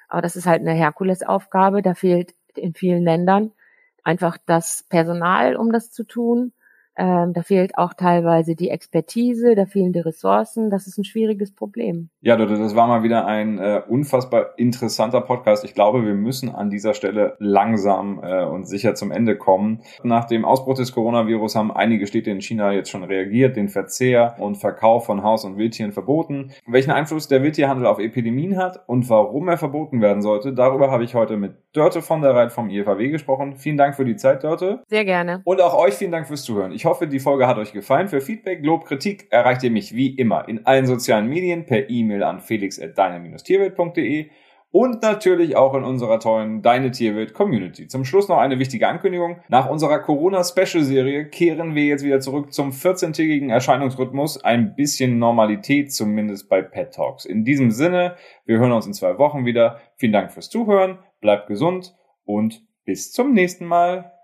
Aber 0.10 0.22
das 0.22 0.36
ist 0.36 0.48
halt 0.48 0.60
eine 0.60 0.74
Herkulesaufgabe. 0.74 1.82
Da 1.82 1.94
fehlt 1.94 2.36
in 2.56 2.74
vielen 2.74 3.06
Ländern 3.06 3.54
einfach 4.04 4.38
das 4.46 4.86
Personal, 4.90 5.56
um 5.56 5.72
das 5.72 5.92
zu 5.92 6.04
tun. 6.04 6.54
Ähm, 7.00 7.32
da 7.32 7.44
fehlt 7.44 7.78
auch 7.78 7.94
teilweise 7.94 8.58
die 8.58 8.70
Expertise, 8.70 9.56
da 9.56 9.66
fehlen 9.66 9.94
die 9.94 10.02
Ressourcen. 10.02 10.70
Das 10.70 10.86
ist 10.86 10.98
ein 10.98 11.06
schwieriges 11.06 11.56
Problem. 11.56 12.10
Ja, 12.20 12.36
das 12.36 12.76
war 12.76 12.88
mal 12.88 13.04
wieder 13.04 13.26
ein 13.26 13.58
äh, 13.58 13.82
unfassbar 13.88 14.58
interessanter 14.58 15.22
Podcast. 15.22 15.64
Ich 15.64 15.74
glaube, 15.74 16.06
wir 16.06 16.14
müssen 16.14 16.50
an 16.54 16.70
dieser 16.70 16.94
Stelle 16.94 17.38
langsam 17.40 18.20
äh, 18.22 18.44
und 18.44 18.68
sicher 18.68 18.96
zum 18.96 19.12
Ende 19.12 19.38
kommen. 19.38 19.82
Nach 20.04 20.26
dem 20.26 20.44
Ausbruch 20.44 20.76
des 20.76 20.92
Coronavirus 20.92 21.56
haben 21.56 21.72
einige 21.72 22.06
Städte 22.06 22.32
in 22.32 22.42
China 22.42 22.74
jetzt 22.74 22.90
schon 22.90 23.06
reagiert, 23.06 23.56
den 23.56 23.70
Verzehr 23.70 24.36
und 24.38 24.56
Verkauf 24.56 25.06
von 25.06 25.24
Haus- 25.24 25.46
und 25.46 25.56
Wildtieren 25.56 25.94
verboten. 25.94 26.52
Welchen 26.68 26.92
Einfluss 26.92 27.30
der 27.30 27.42
Wildtierhandel 27.44 27.86
auf 27.86 28.00
Epidemien 28.00 28.58
hat 28.58 28.78
und 28.88 29.10
warum 29.10 29.48
er 29.48 29.58
verboten 29.58 30.02
werden 30.02 30.22
sollte, 30.22 30.52
darüber 30.52 30.92
habe 30.92 31.06
ich 31.06 31.16
heute 31.16 31.38
mit 31.38 31.56
Dörte 31.74 32.02
von 32.02 32.22
der 32.22 32.36
Reit 32.36 32.52
vom 32.52 32.70
IFAW 32.70 33.10
gesprochen. 33.10 33.56
Vielen 33.56 33.78
Dank 33.78 33.96
für 33.96 34.06
die 34.06 34.16
Zeit, 34.16 34.44
Dörte. 34.44 34.84
Sehr 34.88 35.06
gerne. 35.06 35.42
Und 35.44 35.62
auch 35.62 35.78
euch 35.78 35.94
vielen 35.94 36.12
Dank 36.12 36.28
fürs 36.28 36.44
Zuhören. 36.44 36.72
Ich 36.72 36.86
hoffe, 36.86 37.08
die 37.08 37.20
Folge 37.20 37.48
hat 37.48 37.58
euch 37.58 37.74
gefallen. 37.74 38.08
Für 38.08 38.22
Feedback, 38.22 38.66
Lob, 38.66 38.86
Kritik 38.86 39.28
erreicht 39.32 39.64
ihr 39.64 39.72
mich 39.72 39.96
wie 39.96 40.16
immer 40.16 40.48
in 40.48 40.66
allen 40.66 40.86
sozialen 40.86 41.28
Medien 41.28 41.66
per 41.66 41.90
E-Mail 41.90 42.24
an 42.24 42.40
felix.deine-tierwelt.de 42.40 44.30
und 44.72 45.02
natürlich 45.02 45.56
auch 45.56 45.74
in 45.74 45.84
unserer 45.84 46.20
tollen 46.20 46.62
Deine 46.62 46.92
Tierwelt 46.92 47.34
Community. 47.34 47.88
Zum 47.88 48.06
Schluss 48.06 48.28
noch 48.28 48.38
eine 48.38 48.60
wichtige 48.60 48.88
Ankündigung. 48.88 49.38
Nach 49.48 49.68
unserer 49.68 50.00
Corona-Special-Serie 50.00 51.26
kehren 51.30 51.74
wir 51.74 51.86
jetzt 51.86 52.04
wieder 52.04 52.20
zurück 52.20 52.54
zum 52.54 52.70
14-tägigen 52.70 53.50
Erscheinungsrhythmus. 53.50 54.44
Ein 54.44 54.76
bisschen 54.76 55.18
Normalität, 55.18 55.92
zumindest 55.92 56.50
bei 56.50 56.62
Pet 56.62 56.94
Talks. 56.94 57.26
In 57.26 57.44
diesem 57.46 57.72
Sinne, 57.72 58.16
wir 58.46 58.60
hören 58.60 58.72
uns 58.72 58.86
in 58.86 58.94
zwei 58.94 59.18
Wochen 59.18 59.46
wieder. 59.46 59.80
Vielen 59.96 60.14
Dank 60.14 60.32
fürs 60.32 60.50
Zuhören, 60.50 61.00
bleibt 61.20 61.48
gesund 61.48 61.96
und 62.26 62.66
bis 62.86 63.12
zum 63.12 63.34
nächsten 63.34 63.66
Mal. 63.66 64.19